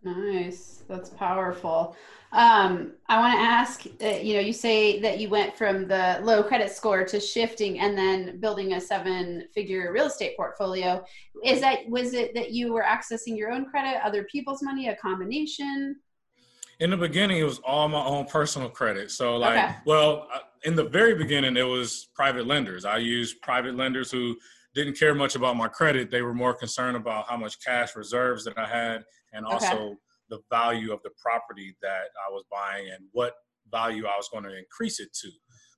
Nice. 0.03 0.83
That's 0.88 1.09
powerful. 1.09 1.95
Um, 2.31 2.93
I 3.07 3.19
want 3.19 3.33
to 3.33 3.41
ask, 3.41 3.85
uh, 4.03 4.19
you 4.21 4.35
know, 4.35 4.39
you 4.39 4.53
say 4.53 4.99
that 4.99 5.19
you 5.19 5.29
went 5.29 5.57
from 5.57 5.88
the 5.88 6.19
low 6.21 6.43
credit 6.43 6.69
score 6.69 7.03
to 7.05 7.19
shifting 7.19 7.79
and 7.79 7.97
then 7.97 8.39
building 8.39 8.73
a 8.73 8.81
seven 8.81 9.45
figure 9.53 9.91
real 9.91 10.05
estate 10.05 10.35
portfolio. 10.35 11.03
Is 11.43 11.61
that, 11.61 11.89
was 11.89 12.13
it 12.13 12.35
that 12.35 12.51
you 12.51 12.71
were 12.73 12.83
accessing 12.83 13.35
your 13.38 13.51
own 13.51 13.65
credit, 13.65 13.99
other 14.05 14.25
people's 14.25 14.61
money, 14.61 14.89
a 14.89 14.95
combination? 14.97 15.95
In 16.79 16.89
the 16.89 16.97
beginning, 16.97 17.38
it 17.39 17.43
was 17.43 17.59
all 17.59 17.88
my 17.88 18.03
own 18.03 18.25
personal 18.25 18.69
credit. 18.69 19.09
So, 19.09 19.38
like, 19.38 19.57
okay. 19.57 19.75
well, 19.85 20.27
uh, 20.33 20.39
in 20.65 20.75
the 20.75 20.84
very 20.84 21.15
beginning, 21.15 21.58
it 21.58 21.63
was 21.63 22.10
private 22.15 22.47
lenders. 22.47 22.86
I 22.86 22.97
used 22.97 23.39
private 23.41 23.75
lenders 23.75 24.12
who 24.12 24.36
didn't 24.73 24.97
care 24.97 25.15
much 25.15 25.36
about 25.36 25.56
my 25.56 25.67
credit. 25.67 26.12
They 26.12 26.23
were 26.23 26.34
more 26.34 26.54
concerned 26.54 26.97
about 26.97 27.30
how 27.30 27.38
much 27.38 27.63
cash 27.63 27.95
reserves 27.95 28.43
that 28.45 28.58
I 28.58 28.65
had 28.65 29.04
and 29.32 29.45
also 29.45 29.75
okay. 29.75 29.95
the 30.30 30.39
value 30.49 30.91
of 30.91 31.01
the 31.04 31.12
property 31.21 31.75
that 31.82 32.10
I 32.28 32.32
was 32.32 32.43
buying 32.51 32.89
and 32.89 33.06
what 33.12 33.34
value 33.71 34.06
I 34.06 34.17
was 34.17 34.28
going 34.30 34.43
to 34.43 34.58
increase 34.58 34.99
it 34.99 35.13
to. 35.21 35.30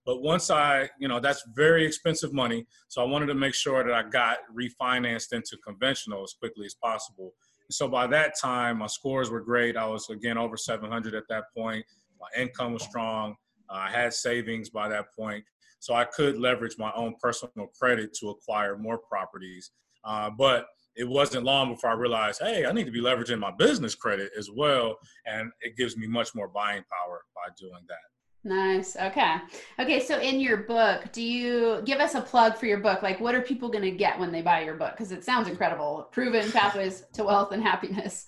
But 0.06 0.22
once 0.22 0.50
I, 0.50 0.90
you 1.00 1.10
know, 1.10 1.20
that's 1.20 1.44
very 1.54 1.86
expensive 1.86 2.32
money. 2.32 2.66
So 2.88 3.02
I 3.02 3.06
wanted 3.06 3.26
to 3.26 3.36
make 3.36 3.54
sure 3.54 3.84
that 3.84 3.94
I 3.94 4.04
got 4.04 4.38
refinanced 4.58 5.34
into 5.34 5.58
conventional 5.66 6.24
as 6.24 6.34
quickly 6.34 6.66
as 6.66 6.76
possible. 6.82 7.34
And 7.68 7.76
so 7.76 7.90
by 7.90 8.08
that 8.08 8.36
time, 8.42 8.78
my 8.78 8.88
scores 8.88 9.30
were 9.30 9.42
great. 9.42 9.76
I 9.76 9.86
was 9.86 10.10
again 10.10 10.38
over 10.38 10.56
700 10.56 11.14
at 11.14 11.24
that 11.28 11.44
point. 11.56 11.86
My 12.22 12.42
income 12.42 12.72
was 12.72 12.84
strong. 12.84 13.36
Uh, 13.70 13.76
I 13.88 13.90
had 13.90 14.14
savings 14.14 14.70
by 14.70 14.88
that 14.90 15.14
point. 15.18 15.44
So 15.80 15.94
I 15.94 16.06
could 16.06 16.38
leverage 16.38 16.76
my 16.78 16.92
own 16.96 17.16
personal 17.22 17.68
credit 17.80 18.14
to 18.20 18.30
acquire 18.30 18.78
more 18.78 18.98
properties. 18.98 19.72
Uh, 20.04 20.30
but 20.30 20.68
it 20.96 21.08
wasn't 21.08 21.44
long 21.44 21.74
before 21.74 21.92
I 21.92 21.94
realized, 21.94 22.42
hey, 22.42 22.66
I 22.66 22.72
need 22.72 22.86
to 22.86 22.92
be 22.92 23.02
leveraging 23.02 23.40
my 23.40 23.52
business 23.52 23.94
credit 23.94 24.32
as 24.38 24.50
well. 24.50 24.98
And 25.26 25.52
it 25.62 25.78
gives 25.78 25.96
me 25.96 26.08
much 26.08 26.34
more 26.34 26.48
buying 26.48 26.84
power 26.92 27.22
by 27.36 27.52
doing 27.60 27.84
that. 27.88 28.17
Nice. 28.48 28.96
Okay. 28.96 29.36
Okay. 29.78 30.00
So, 30.00 30.22
in 30.22 30.40
your 30.40 30.56
book, 30.56 31.12
do 31.12 31.22
you 31.22 31.82
give 31.84 32.00
us 32.00 32.16
a 32.16 32.22
plug 32.22 32.56
for 32.56 32.66
your 32.66 32.78
book? 32.80 33.04
Like, 33.04 33.20
what 33.20 33.36
are 33.36 33.42
people 33.42 33.68
going 33.68 33.84
to 33.84 33.92
get 33.92 34.18
when 34.18 34.32
they 34.32 34.42
buy 34.42 34.64
your 34.64 34.76
book? 34.76 34.92
Because 34.92 35.12
it 35.12 35.26
sounds 35.26 35.50
incredible. 35.50 36.08
Proven 36.14 36.50
pathways 36.54 37.04
to 37.12 37.26
wealth 37.26 37.52
and 37.52 37.62
happiness. 37.62 38.26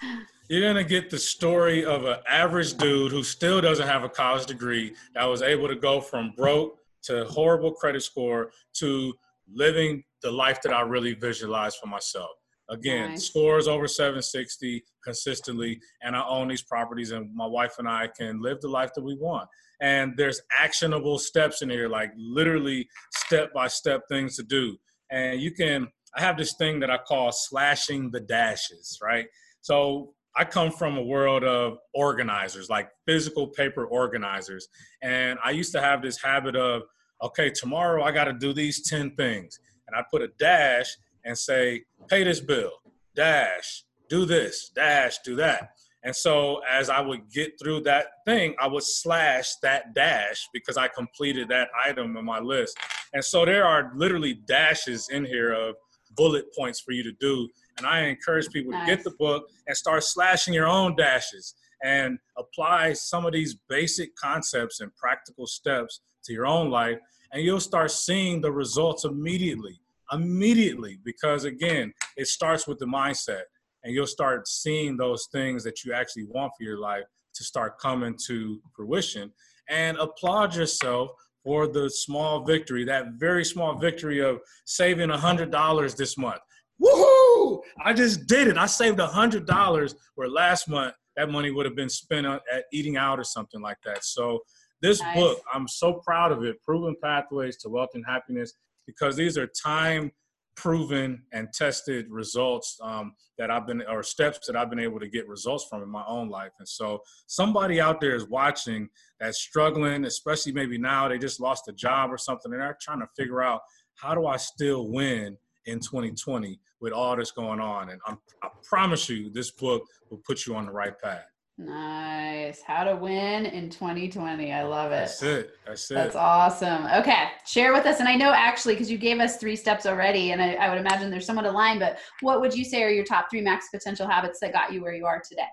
You're 0.50 0.62
going 0.62 0.76
to 0.76 0.84
get 0.84 1.10
the 1.10 1.18
story 1.18 1.86
of 1.86 2.04
an 2.04 2.18
average 2.28 2.76
dude 2.76 3.14
who 3.14 3.24
still 3.24 3.62
doesn't 3.62 3.88
have 3.88 4.04
a 4.04 4.10
college 4.10 4.46
degree 4.46 4.94
that 5.14 5.24
was 5.24 5.42
able 5.42 5.70
to 5.70 5.76
go 5.76 6.02
from 6.02 6.34
broke 6.36 6.78
to 7.04 7.24
horrible 7.26 7.72
credit 7.72 8.02
score 8.04 8.52
to 8.74 9.14
living 9.50 10.04
the 10.22 10.32
life 10.32 10.62
that 10.64 10.74
I 10.74 10.82
really 10.82 11.14
visualized 11.14 11.78
for 11.78 11.88
myself. 11.88 12.32
Again, 12.70 13.12
nice. 13.12 13.24
scores 13.24 13.70
over 13.70 13.88
760 13.88 14.84
consistently, 15.02 15.80
and 16.02 16.14
I 16.14 16.28
own 16.28 16.50
these 16.50 16.62
properties, 16.62 17.12
and 17.12 17.34
my 17.34 17.48
wife 17.48 17.76
and 17.80 17.88
I 17.88 18.08
can 18.08 18.42
live 18.42 18.60
the 18.60 18.68
life 18.68 18.94
that 18.96 19.04
we 19.04 19.16
want. 19.16 19.48
And 19.82 20.14
there's 20.18 20.42
actionable 20.58 21.20
steps 21.20 21.62
in 21.62 21.70
here, 21.70 21.88
like 21.88 22.12
literally 22.18 22.88
step 23.12 23.54
by 23.54 23.68
step 23.68 24.02
things 24.10 24.36
to 24.36 24.44
do. 24.44 24.78
And 25.12 25.40
you 25.40 25.52
can, 25.52 25.88
I 26.16 26.22
have 26.22 26.38
this 26.38 26.56
thing 26.56 26.80
that 26.82 26.92
I 26.92 26.98
call 26.98 27.32
slashing 27.32 28.12
the 28.12 28.20
dashes, 28.20 29.00
right? 29.02 29.26
So 29.62 30.14
I 30.36 30.46
come 30.46 30.72
from 30.72 30.98
a 30.98 31.04
world 31.04 31.44
of 31.44 31.78
organizers, 31.94 32.70
like 32.70 32.90
physical 33.06 33.48
paper 33.48 33.86
organizers. 33.86 34.68
And 35.02 35.40
I 35.44 35.52
used 35.52 35.72
to 35.74 35.82
have 35.82 36.02
this 36.02 36.22
habit 36.22 36.56
of, 36.56 36.84
okay, 37.24 37.50
tomorrow 37.50 38.04
I 38.04 38.12
got 38.12 38.26
to 38.26 38.34
do 38.34 38.54
these 38.54 38.88
10 38.88 39.16
things. 39.16 39.60
And 39.88 39.96
I 39.96 40.04
put 40.10 40.22
a 40.22 40.30
dash 40.40 40.96
and 41.26 41.38
say, 41.38 41.84
pay 42.08 42.24
this 42.24 42.40
bill, 42.40 42.72
dash, 43.16 43.84
do 44.08 44.26
this, 44.26 44.72
dash, 44.74 45.20
do 45.26 45.36
that. 45.38 45.72
And 46.04 46.16
so 46.16 46.62
as 46.70 46.90
I 46.90 47.02
would 47.02 47.30
get 47.32 47.60
through 47.62 47.82
that 47.82 48.08
thing, 48.26 48.56
I 48.60 48.68
would 48.68 48.84
slash 48.84 49.56
that 49.62 49.94
dash 49.94 50.48
because 50.54 50.78
I 50.78 50.88
completed 50.88 51.50
that 51.50 51.70
item 51.86 52.16
on 52.16 52.26
my 52.26 52.40
list. 52.40 52.78
And 53.14 53.24
so 53.24 53.46
there 53.46 53.66
are 53.66 53.92
literally 53.96 54.36
dashes 54.48 55.10
in 55.10 55.26
here 55.26 55.52
of 55.52 55.76
bullet 56.16 56.46
points 56.58 56.80
for 56.80 56.92
you 56.92 57.04
to 57.04 57.12
do. 57.20 57.50
And 57.78 57.86
I 57.86 58.02
encourage 58.02 58.50
people 58.50 58.72
nice. 58.72 58.88
to 58.88 58.96
get 58.96 59.04
the 59.04 59.12
book 59.12 59.46
and 59.68 59.76
start 59.76 60.04
slashing 60.04 60.54
your 60.54 60.68
own 60.68 60.96
dashes 60.96 61.56
and 61.84 62.18
apply 62.38 62.94
some 62.94 63.26
of 63.26 63.34
these 63.34 63.56
basic 63.68 64.16
concepts 64.16 64.80
and 64.80 64.96
practical 64.96 65.48
steps 65.48 66.02
to 66.24 66.34
your 66.34 66.48
own 66.48 66.70
life. 66.70 66.98
And 67.32 67.44
you'll 67.44 67.60
start 67.60 67.92
seeing 67.92 68.42
the 68.42 68.52
results 68.52 69.06
immediately 69.06 69.80
immediately 70.12 70.98
because 71.04 71.44
again 71.46 71.94
it 72.18 72.28
starts 72.28 72.68
with 72.68 72.80
the 72.80 72.86
mindset 72.86 73.44
and 73.90 73.96
you'll 73.96 74.06
start 74.06 74.48
seeing 74.48 74.96
those 74.96 75.28
things 75.32 75.64
that 75.64 75.84
you 75.84 75.94
actually 75.94 76.26
want 76.26 76.52
for 76.56 76.64
your 76.64 76.78
life 76.78 77.06
to 77.34 77.44
start 77.44 77.80
coming 77.80 78.16
to 78.28 78.62
fruition. 78.76 79.34
And 79.68 79.98
applaud 79.98 80.56
yourself 80.56 81.10
for 81.44 81.66
the 81.66 81.90
small 81.90 82.46
victory 82.46 82.86
that 82.86 83.14
very 83.18 83.44
small 83.44 83.80
victory 83.80 84.22
of 84.22 84.42
saving 84.66 85.10
a 85.10 85.18
hundred 85.18 85.50
dollars 85.50 85.96
this 85.96 86.20
month. 86.20 86.40
Woohoo! 86.80 87.62
I 87.84 87.94
just 87.94 88.28
did 88.28 88.48
it. 88.48 88.58
I 88.58 88.68
saved 88.68 89.00
a 89.00 89.08
hundred 89.08 89.48
dollars 89.48 89.96
where 90.14 90.30
last 90.30 90.70
month 90.70 90.94
that 91.16 91.32
money 91.32 91.50
would 91.50 91.66
have 91.66 91.76
been 91.76 91.90
spent 91.90 92.28
at 92.28 92.66
eating 92.72 92.96
out 92.96 93.18
or 93.18 93.24
something 93.24 93.60
like 93.60 93.78
that. 93.86 94.06
So 94.06 94.40
this 94.84 95.02
nice. 95.02 95.16
book 95.16 95.42
i'm 95.52 95.68
so 95.68 95.94
proud 96.06 96.32
of 96.32 96.44
it. 96.44 96.62
Proven 96.62 96.96
pathways 97.04 97.58
to 97.58 97.70
wealth 97.70 97.90
and 97.96 98.06
happiness 98.08 98.54
because 98.86 99.16
these 99.16 99.36
are 99.36 99.48
time 99.48 100.12
proven 100.60 101.24
and 101.32 101.48
tested 101.54 102.06
results 102.10 102.78
um, 102.84 103.14
that 103.38 103.50
I've 103.50 103.66
been 103.66 103.82
or 103.90 104.04
steps 104.04 104.46
that 104.46 104.58
I've 104.58 104.70
been 104.70 104.80
able 104.80 105.00
to 105.00 105.08
get 105.08 105.26
results 105.26 105.66
from 105.70 105.82
in 105.82 105.88
my 105.88 106.04
own 106.06 106.28
life. 106.28 106.52
And 106.60 106.68
so 106.68 107.00
somebody 107.28 107.80
out 107.80 108.02
there 108.02 108.14
is 108.14 108.28
watching 108.28 108.90
that's 109.22 109.40
struggling, 109.40 110.04
especially 110.04 110.52
maybe 110.52 110.78
now 110.78 111.08
they 111.08 111.18
just 111.18 111.40
lost 111.40 111.70
a 111.70 111.72
job 111.72 112.12
or 112.12 112.18
something 112.18 112.52
and 112.52 112.62
they're 112.62 112.78
trying 112.82 113.00
to 113.00 113.08
figure 113.18 113.42
out 113.42 113.62
how 113.96 114.14
do 114.14 114.28
I 114.28 114.36
still 114.36 114.90
win 114.90 115.38
in 115.66 115.80
2020 115.80 116.60
with 116.82 116.92
all 116.92 117.16
this 117.16 117.32
going 117.32 117.62
on. 117.62 117.92
And 117.92 118.02
I'm, 118.06 118.18
I 118.44 118.50
promise 118.68 119.08
you 119.08 119.30
this 119.30 119.52
book 119.52 119.84
will 120.10 120.22
put 120.28 120.46
you 120.46 120.56
on 120.56 120.66
the 120.66 120.74
right 120.74 120.98
path. 121.00 121.26
Nice. 121.60 122.62
How 122.62 122.86
to 122.86 122.96
win 122.96 123.46
in 123.46 123.70
2020. 123.70 124.54
I 124.54 124.64
love 124.64 124.94
it. 124.94 124.96
That's 124.96 125.22
it. 125.22 125.52
That's 125.68 125.92
it. 125.92 125.94
That's 125.94 126.16
awesome. 126.16 126.86
Okay. 126.86 127.26
Share 127.46 127.74
with 127.74 127.86
us. 127.86 128.00
And 128.00 128.08
I 128.08 128.16
know 128.16 128.32
actually, 128.32 128.76
because 128.76 128.90
you 128.90 128.98
gave 128.98 129.20
us 129.20 129.36
three 129.36 129.58
steps 129.58 129.86
already, 129.86 130.32
and 130.32 130.42
I, 130.42 130.54
I, 130.54 130.70
would 130.70 130.78
imagine 130.78 131.12
there's 131.12 131.26
somewhat 131.26 131.46
aligned, 131.46 131.82
but 131.82 132.00
what 132.22 132.40
would 132.40 132.54
you 132.54 132.64
say 132.64 132.82
are 132.84 132.90
your 132.90 133.04
top 133.04 133.30
three 133.30 133.42
max 133.42 133.68
potential 133.74 134.08
habits 134.08 134.40
that 134.40 134.54
got 134.54 134.72
you 134.72 134.82
where 134.82 134.94
you 134.94 135.06
are 135.06 135.22
today? 135.28 135.50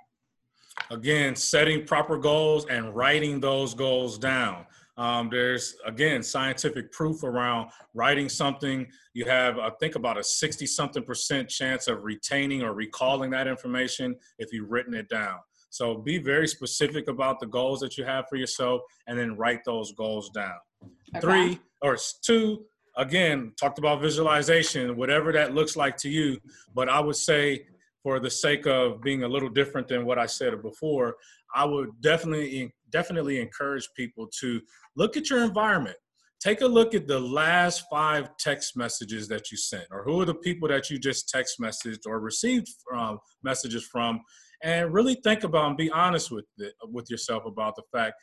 Again, 0.92 1.34
setting 1.34 1.84
proper 1.84 2.18
goals 2.18 2.66
and 2.66 2.94
writing 2.94 3.40
those 3.40 3.74
goals 3.74 4.16
down. 4.16 4.64
Um, 4.96 5.28
there's 5.28 5.74
again 5.84 6.22
scientific 6.22 6.92
proof 6.92 7.24
around 7.24 7.70
writing 7.94 8.28
something. 8.28 8.86
You 9.12 9.24
have, 9.24 9.58
I 9.58 9.70
think, 9.80 9.96
about 9.96 10.18
a 10.18 10.22
60 10.22 10.66
something 10.66 11.02
percent 11.02 11.48
chance 11.48 11.88
of 11.88 12.04
retaining 12.04 12.62
or 12.62 12.74
recalling 12.74 13.30
that 13.30 13.48
information 13.48 14.14
if 14.38 14.52
you've 14.52 14.70
written 14.70 14.94
it 14.94 15.08
down. 15.08 15.38
So 15.76 15.98
be 15.98 16.16
very 16.18 16.48
specific 16.48 17.06
about 17.08 17.38
the 17.38 17.46
goals 17.46 17.80
that 17.80 17.98
you 17.98 18.04
have 18.04 18.24
for 18.30 18.36
yourself 18.36 18.80
and 19.06 19.18
then 19.18 19.36
write 19.36 19.60
those 19.66 19.92
goals 19.92 20.30
down. 20.30 20.56
Okay. 20.82 21.20
Three 21.20 21.60
or 21.82 21.98
two, 22.22 22.64
again, 22.96 23.52
talked 23.60 23.78
about 23.78 24.00
visualization, 24.00 24.96
whatever 24.96 25.32
that 25.32 25.54
looks 25.54 25.76
like 25.76 25.98
to 25.98 26.08
you. 26.08 26.38
But 26.74 26.88
I 26.88 27.00
would 27.00 27.16
say, 27.16 27.66
for 28.02 28.20
the 28.20 28.30
sake 28.30 28.66
of 28.66 29.02
being 29.02 29.24
a 29.24 29.28
little 29.28 29.48
different 29.50 29.88
than 29.88 30.06
what 30.06 30.18
I 30.18 30.26
said 30.26 30.62
before, 30.62 31.16
I 31.54 31.64
would 31.64 31.90
definitely 32.00 32.74
definitely 32.90 33.40
encourage 33.40 33.86
people 33.96 34.28
to 34.40 34.60
look 34.94 35.16
at 35.16 35.28
your 35.28 35.42
environment. 35.42 35.96
Take 36.40 36.60
a 36.60 36.66
look 36.66 36.94
at 36.94 37.06
the 37.06 37.18
last 37.18 37.84
five 37.90 38.30
text 38.38 38.76
messages 38.76 39.26
that 39.28 39.50
you 39.50 39.58
sent, 39.58 39.86
or 39.90 40.04
who 40.04 40.20
are 40.20 40.24
the 40.24 40.34
people 40.34 40.68
that 40.68 40.88
you 40.88 40.98
just 40.98 41.28
text 41.28 41.60
messaged 41.60 42.06
or 42.06 42.20
received 42.20 42.68
um, 42.94 43.18
messages 43.42 43.84
from, 43.84 44.20
and 44.66 44.92
really 44.92 45.14
think 45.14 45.44
about 45.44 45.68
and 45.68 45.76
be 45.76 45.90
honest 45.92 46.32
with 46.32 46.44
it, 46.58 46.74
with 46.90 47.08
yourself 47.08 47.44
about 47.46 47.76
the 47.76 47.84
fact 47.92 48.14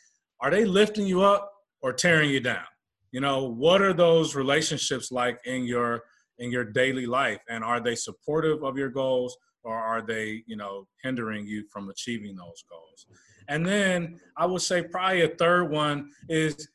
are 0.42 0.52
they 0.52 0.66
lifting 0.66 1.08
you 1.08 1.22
up 1.22 1.50
or 1.82 1.94
tearing 1.94 2.30
you 2.30 2.42
down? 2.42 2.66
You 3.12 3.22
know 3.22 3.46
what 3.46 3.82
are 3.82 3.94
those 3.94 4.36
relationships 4.36 5.12
like 5.12 5.40
in 5.46 5.64
your 5.64 6.04
in 6.40 6.52
your 6.52 6.66
daily 6.66 7.06
life? 7.06 7.40
And 7.48 7.64
are 7.64 7.80
they 7.80 7.96
supportive 7.96 8.62
of 8.62 8.78
your 8.78 8.90
goals 8.90 9.38
or 9.64 9.74
are 9.74 10.02
they 10.02 10.44
you 10.46 10.58
know 10.58 10.86
hindering 11.02 11.48
you 11.48 11.64
from 11.72 11.90
achieving 11.90 12.36
those 12.36 12.64
goals? 12.70 13.06
And 13.48 13.66
then 13.66 14.20
i 14.38 14.46
would 14.46 14.62
say 14.62 14.84
probably 14.84 15.22
a 15.22 15.30
third 15.30 15.70
one 15.70 16.12
is 16.28 16.68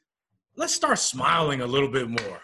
let's 0.57 0.74
start 0.74 0.98
smiling 0.98 1.61
a 1.61 1.66
little 1.66 1.90
bit 1.90 2.09
more 2.09 2.40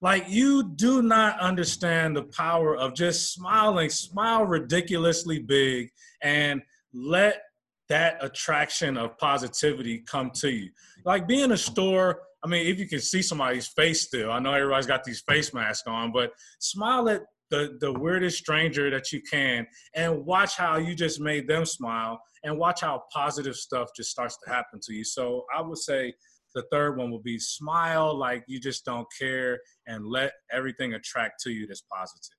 like 0.00 0.28
you 0.28 0.70
do 0.76 1.02
not 1.02 1.40
understand 1.40 2.16
the 2.16 2.22
power 2.24 2.76
of 2.76 2.94
just 2.94 3.32
smiling, 3.32 3.90
smile 3.90 4.44
ridiculously 4.44 5.40
big 5.40 5.90
and 6.22 6.62
let 6.92 7.42
that 7.88 8.22
attraction 8.22 8.96
of 8.96 9.16
positivity 9.18 10.04
come 10.06 10.30
to 10.30 10.50
you. 10.50 10.70
Like 11.04 11.26
being 11.26 11.44
in 11.44 11.52
a 11.52 11.56
store, 11.56 12.20
I 12.44 12.48
mean, 12.48 12.66
if 12.66 12.78
you 12.78 12.86
can 12.86 13.00
see 13.00 13.22
somebody's 13.22 13.68
face 13.68 14.02
still, 14.02 14.30
I 14.30 14.38
know 14.38 14.52
everybody's 14.52 14.86
got 14.86 15.04
these 15.04 15.22
face 15.26 15.52
masks 15.52 15.88
on, 15.88 16.12
but 16.12 16.30
smile 16.60 17.08
at 17.08 17.22
the, 17.50 17.78
the 17.80 17.92
weirdest 17.92 18.38
stranger 18.38 18.90
that 18.90 19.10
you 19.10 19.22
can 19.22 19.66
and 19.94 20.24
watch 20.24 20.56
how 20.56 20.76
you 20.76 20.94
just 20.94 21.18
made 21.18 21.48
them 21.48 21.64
smile 21.64 22.20
and 22.44 22.58
watch 22.58 22.82
how 22.82 23.02
positive 23.12 23.56
stuff 23.56 23.88
just 23.96 24.10
starts 24.10 24.36
to 24.44 24.50
happen 24.50 24.80
to 24.82 24.94
you. 24.94 25.02
So 25.02 25.44
I 25.56 25.62
would 25.62 25.78
say 25.78 26.12
the 26.54 26.64
third 26.72 26.96
one 26.96 27.10
will 27.10 27.22
be 27.22 27.38
smile 27.38 28.16
like 28.16 28.44
you 28.46 28.60
just 28.60 28.84
don't 28.84 29.06
care 29.18 29.58
and 29.86 30.06
let 30.06 30.32
everything 30.52 30.94
attract 30.94 31.42
to 31.42 31.50
you 31.50 31.66
that's 31.66 31.82
positive. 31.82 32.36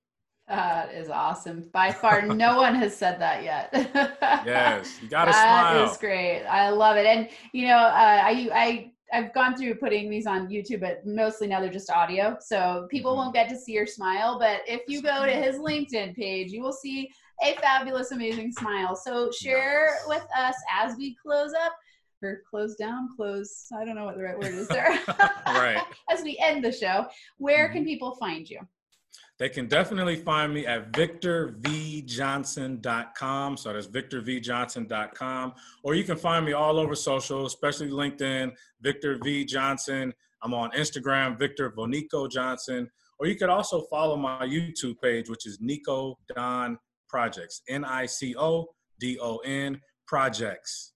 That 0.47 0.91
is 0.93 1.09
awesome. 1.09 1.69
By 1.71 1.91
far, 1.91 2.23
no 2.23 2.57
one 2.61 2.73
has 2.75 2.95
said 2.95 3.21
that 3.21 3.43
yet. 3.43 3.69
yes, 4.45 4.97
you 5.01 5.07
gotta 5.07 5.31
that 5.31 5.41
smile. 5.41 5.85
That 5.85 5.91
is 5.91 5.97
great. 5.97 6.43
I 6.45 6.69
love 6.69 6.97
it. 6.97 7.05
And 7.05 7.29
you 7.53 7.67
know, 7.67 7.77
uh, 7.77 8.21
I 8.23 8.49
I 8.51 8.91
I've 9.13 9.33
gone 9.33 9.55
through 9.55 9.75
putting 9.75 10.09
these 10.09 10.25
on 10.25 10.47
YouTube, 10.47 10.81
but 10.81 11.05
mostly 11.05 11.47
now 11.47 11.59
they're 11.59 11.71
just 11.71 11.91
audio, 11.91 12.35
so 12.41 12.87
people 12.89 13.11
mm-hmm. 13.11 13.19
won't 13.19 13.33
get 13.33 13.47
to 13.49 13.57
see 13.57 13.73
your 13.73 13.85
smile. 13.85 14.39
But 14.39 14.61
if 14.67 14.81
you 14.87 15.03
go 15.03 15.25
to 15.25 15.31
his 15.31 15.57
LinkedIn 15.57 16.15
page, 16.15 16.51
you 16.51 16.61
will 16.61 16.73
see 16.73 17.11
a 17.43 17.53
fabulous, 17.55 18.11
amazing 18.11 18.51
smile. 18.51 18.95
So 18.95 19.31
share 19.31 19.97
nice. 20.07 20.07
with 20.07 20.27
us 20.35 20.55
as 20.81 20.97
we 20.97 21.15
close 21.15 21.53
up 21.53 21.73
or 22.21 22.41
close 22.49 22.75
down, 22.75 23.09
close. 23.15 23.67
I 23.75 23.85
don't 23.85 23.95
know 23.95 24.05
what 24.05 24.17
the 24.17 24.23
right 24.23 24.37
word 24.37 24.53
is 24.53 24.67
there. 24.67 24.99
right. 25.47 25.81
as 26.11 26.21
we 26.23 26.37
end 26.41 26.63
the 26.63 26.71
show, 26.71 27.07
where 27.37 27.67
mm-hmm. 27.67 27.77
can 27.77 27.85
people 27.85 28.15
find 28.15 28.49
you? 28.49 28.59
They 29.39 29.49
can 29.49 29.67
definitely 29.67 30.17
find 30.17 30.53
me 30.53 30.65
at 30.65 30.91
victorvjohnson.com. 30.91 33.57
So 33.57 33.73
that's 33.73 33.87
victorvjohnson.com. 33.87 35.53
Or 35.83 35.95
you 35.95 36.03
can 36.03 36.17
find 36.17 36.45
me 36.45 36.51
all 36.51 36.77
over 36.77 36.93
social, 36.93 37.45
especially 37.45 37.89
LinkedIn, 37.89 38.51
Victor 38.81 39.17
V. 39.23 39.45
Johnson. 39.45 40.13
I'm 40.43 40.53
on 40.53 40.71
Instagram, 40.71 41.39
Victor 41.39 41.71
Vonico 41.71 42.29
Johnson. 42.29 42.89
Or 43.17 43.27
you 43.27 43.37
could 43.37 43.49
also 43.49 43.83
follow 43.89 44.17
my 44.17 44.45
YouTube 44.45 44.95
page, 45.01 45.29
which 45.29 45.45
is 45.45 45.59
Nico 45.61 46.19
Don 46.35 46.77
Projects, 47.07 47.61
N 47.69 47.85
I 47.85 48.05
C 48.05 48.35
O 48.37 48.67
D 48.99 49.17
O 49.21 49.37
N 49.37 49.79
Projects. 50.05 50.91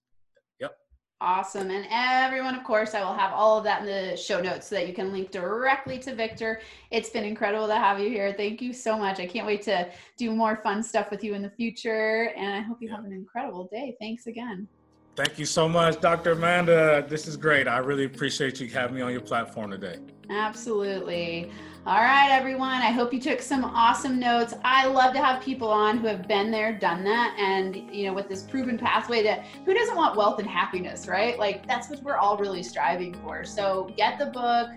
Awesome. 1.24 1.70
And 1.70 1.86
everyone, 1.90 2.54
of 2.54 2.64
course, 2.64 2.92
I 2.92 3.02
will 3.02 3.14
have 3.14 3.32
all 3.32 3.56
of 3.56 3.64
that 3.64 3.80
in 3.80 3.86
the 3.86 4.14
show 4.14 4.42
notes 4.42 4.66
so 4.66 4.74
that 4.74 4.86
you 4.86 4.92
can 4.92 5.10
link 5.10 5.30
directly 5.30 5.98
to 6.00 6.14
Victor. 6.14 6.60
It's 6.90 7.08
been 7.08 7.24
incredible 7.24 7.66
to 7.66 7.76
have 7.76 7.98
you 7.98 8.10
here. 8.10 8.34
Thank 8.36 8.60
you 8.60 8.74
so 8.74 8.98
much. 8.98 9.18
I 9.20 9.26
can't 9.26 9.46
wait 9.46 9.62
to 9.62 9.90
do 10.18 10.34
more 10.34 10.60
fun 10.62 10.82
stuff 10.82 11.10
with 11.10 11.24
you 11.24 11.32
in 11.32 11.40
the 11.40 11.48
future. 11.48 12.30
And 12.36 12.54
I 12.54 12.60
hope 12.60 12.76
you 12.82 12.90
have 12.90 13.06
an 13.06 13.12
incredible 13.14 13.70
day. 13.72 13.96
Thanks 13.98 14.26
again. 14.26 14.68
Thank 15.16 15.38
you 15.38 15.46
so 15.46 15.66
much, 15.66 15.98
Dr. 15.98 16.32
Amanda. 16.32 17.06
This 17.08 17.26
is 17.26 17.38
great. 17.38 17.68
I 17.68 17.78
really 17.78 18.04
appreciate 18.04 18.60
you 18.60 18.68
having 18.68 18.96
me 18.96 19.00
on 19.00 19.10
your 19.10 19.22
platform 19.22 19.70
today. 19.70 19.96
Absolutely. 20.28 21.50
All 21.86 22.00
right, 22.00 22.30
everyone. 22.30 22.80
I 22.80 22.90
hope 22.90 23.12
you 23.12 23.20
took 23.20 23.42
some 23.42 23.62
awesome 23.62 24.18
notes. 24.18 24.54
I 24.64 24.86
love 24.86 25.12
to 25.12 25.22
have 25.22 25.42
people 25.42 25.68
on 25.68 25.98
who 25.98 26.06
have 26.06 26.26
been 26.26 26.50
there, 26.50 26.72
done 26.72 27.04
that, 27.04 27.36
and 27.38 27.76
you 27.94 28.06
know, 28.06 28.14
with 28.14 28.26
this 28.26 28.42
proven 28.42 28.78
pathway 28.78 29.22
to 29.22 29.34
who 29.66 29.74
doesn't 29.74 29.94
want 29.94 30.16
wealth 30.16 30.38
and 30.38 30.48
happiness, 30.48 31.06
right? 31.06 31.38
Like 31.38 31.66
that's 31.66 31.90
what 31.90 32.02
we're 32.02 32.16
all 32.16 32.38
really 32.38 32.62
striving 32.62 33.12
for. 33.22 33.44
So 33.44 33.92
get 33.98 34.18
the 34.18 34.26
book, 34.26 34.70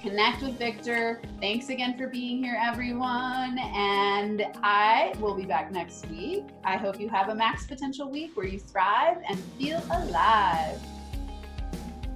connect 0.00 0.40
with 0.40 0.58
Victor. 0.58 1.20
Thanks 1.38 1.68
again 1.68 1.98
for 1.98 2.06
being 2.06 2.42
here, 2.42 2.58
everyone. 2.58 3.58
And 3.58 4.46
I 4.62 5.12
will 5.20 5.34
be 5.34 5.44
back 5.44 5.70
next 5.70 6.08
week. 6.08 6.44
I 6.64 6.78
hope 6.78 6.98
you 6.98 7.10
have 7.10 7.28
a 7.28 7.34
max 7.34 7.66
potential 7.66 8.10
week 8.10 8.38
where 8.38 8.46
you 8.46 8.58
thrive 8.58 9.18
and 9.28 9.38
feel 9.58 9.82
alive. 9.90 10.80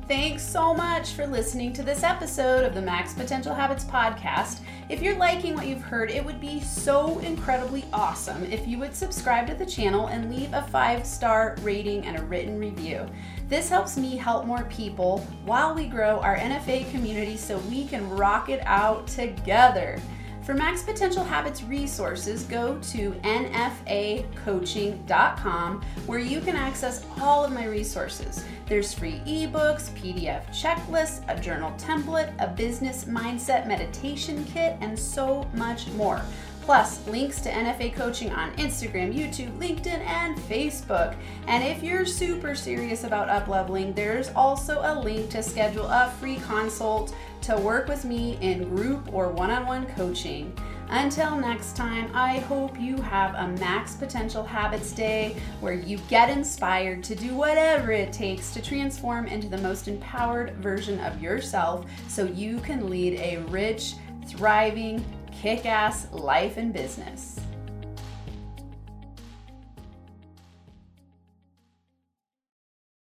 Thanks 0.09 0.42
so 0.42 0.73
much 0.73 1.11
for 1.11 1.27
listening 1.27 1.75
to 1.75 1.83
this 1.83 2.03
episode 2.03 2.64
of 2.64 2.75
the 2.75 2.81
Max 2.81 3.12
Potential 3.12 3.55
Habits 3.55 3.85
podcast. 3.85 4.61
If 4.88 5.03
you're 5.03 5.18
liking 5.18 5.55
what 5.55 5.66
you've 5.66 5.83
heard, 5.83 6.11
it 6.11 6.25
would 6.25 6.40
be 6.40 6.62
so 6.62 7.18
incredibly 7.18 7.85
awesome 7.92 8.42
if 8.44 8.66
you 8.66 8.79
would 8.79 8.94
subscribe 8.94 9.47
to 9.49 9.55
the 9.55 9.66
channel 9.66 10.07
and 10.07 10.35
leave 10.35 10.55
a 10.55 10.62
five 10.62 11.05
star 11.05 11.57
rating 11.61 12.07
and 12.07 12.18
a 12.18 12.23
written 12.23 12.59
review. 12.59 13.07
This 13.49 13.68
helps 13.68 13.99
me 13.99 14.16
help 14.16 14.47
more 14.47 14.64
people 14.71 15.18
while 15.44 15.75
we 15.75 15.85
grow 15.85 16.21
our 16.21 16.38
NFA 16.38 16.90
community 16.90 17.37
so 17.37 17.59
we 17.71 17.87
can 17.87 18.09
rock 18.09 18.49
it 18.49 18.62
out 18.64 19.07
together. 19.09 20.01
For 20.49 20.55
Max 20.55 20.83
Potential 20.83 21.25
Habits 21.25 21.63
resources, 21.63 22.45
go 22.45 22.79
to 22.79 23.11
nfacoaching.com 23.11 25.83
where 26.07 26.19
you 26.19 26.41
can 26.41 26.57
access 26.57 27.05
all 27.21 27.45
of 27.45 27.53
my 27.53 27.67
resources. 27.67 28.43
There's 28.65 28.95
free 28.95 29.21
ebooks, 29.27 29.91
PDF 29.91 30.47
checklists, 30.47 31.23
a 31.29 31.39
journal 31.39 31.73
template, 31.73 32.33
a 32.39 32.47
business 32.47 33.05
mindset 33.05 33.67
meditation 33.67 34.43
kit, 34.47 34.79
and 34.81 34.99
so 34.99 35.47
much 35.53 35.87
more 35.89 36.23
plus 36.69 37.09
links 37.09 37.41
to 37.41 37.51
NFA 37.51 37.95
coaching 37.95 38.31
on 38.31 38.53
Instagram, 38.57 39.11
YouTube, 39.11 39.59
LinkedIn, 39.59 40.07
and 40.07 40.37
Facebook. 40.37 41.17
And 41.47 41.65
if 41.65 41.83
you're 41.83 42.05
super 42.05 42.55
serious 42.55 43.05
about 43.05 43.29
upleveling, 43.29 43.95
there's 43.95 44.29
also 44.37 44.83
a 44.85 45.01
link 45.01 45.31
to 45.31 45.43
schedule 45.43 45.87
a 45.87 46.13
free 46.21 46.37
consult 46.37 47.15
to 47.42 47.57
work 47.57 47.88
with 47.88 48.05
me 48.05 48.38
in 48.40 48.68
group 48.74 49.12
or 49.12 49.29
one 49.29 49.51
on 49.51 49.66
one 49.66 49.87
coaching. 49.87 50.53
Until 50.90 51.37
next 51.37 51.77
time, 51.77 52.11
I 52.14 52.38
hope 52.38 52.81
you 52.81 52.96
have 52.96 53.35
a 53.35 53.48
Max 53.59 53.94
Potential 53.94 54.42
Habits 54.42 54.92
Day 54.92 55.37
where 55.61 55.74
you 55.74 55.98
get 56.09 56.31
inspired 56.31 57.05
to 57.05 57.14
do 57.14 57.35
whatever 57.35 57.92
it 57.92 58.12
takes 58.12 58.53
to 58.55 58.62
transform 58.62 59.27
into 59.27 59.48
the 59.48 59.59
most 59.59 59.87
empowered 59.87 60.55
version 60.57 60.98
of 61.01 61.22
yourself 61.22 61.85
so 62.09 62.24
you 62.24 62.59
can 62.61 62.88
lead 62.88 63.20
a 63.20 63.38
rich, 63.48 63.94
thriving, 64.27 65.05
kick 65.31 65.66
ass 65.66 66.11
life 66.11 66.57
and 66.57 66.72
business. 66.72 67.38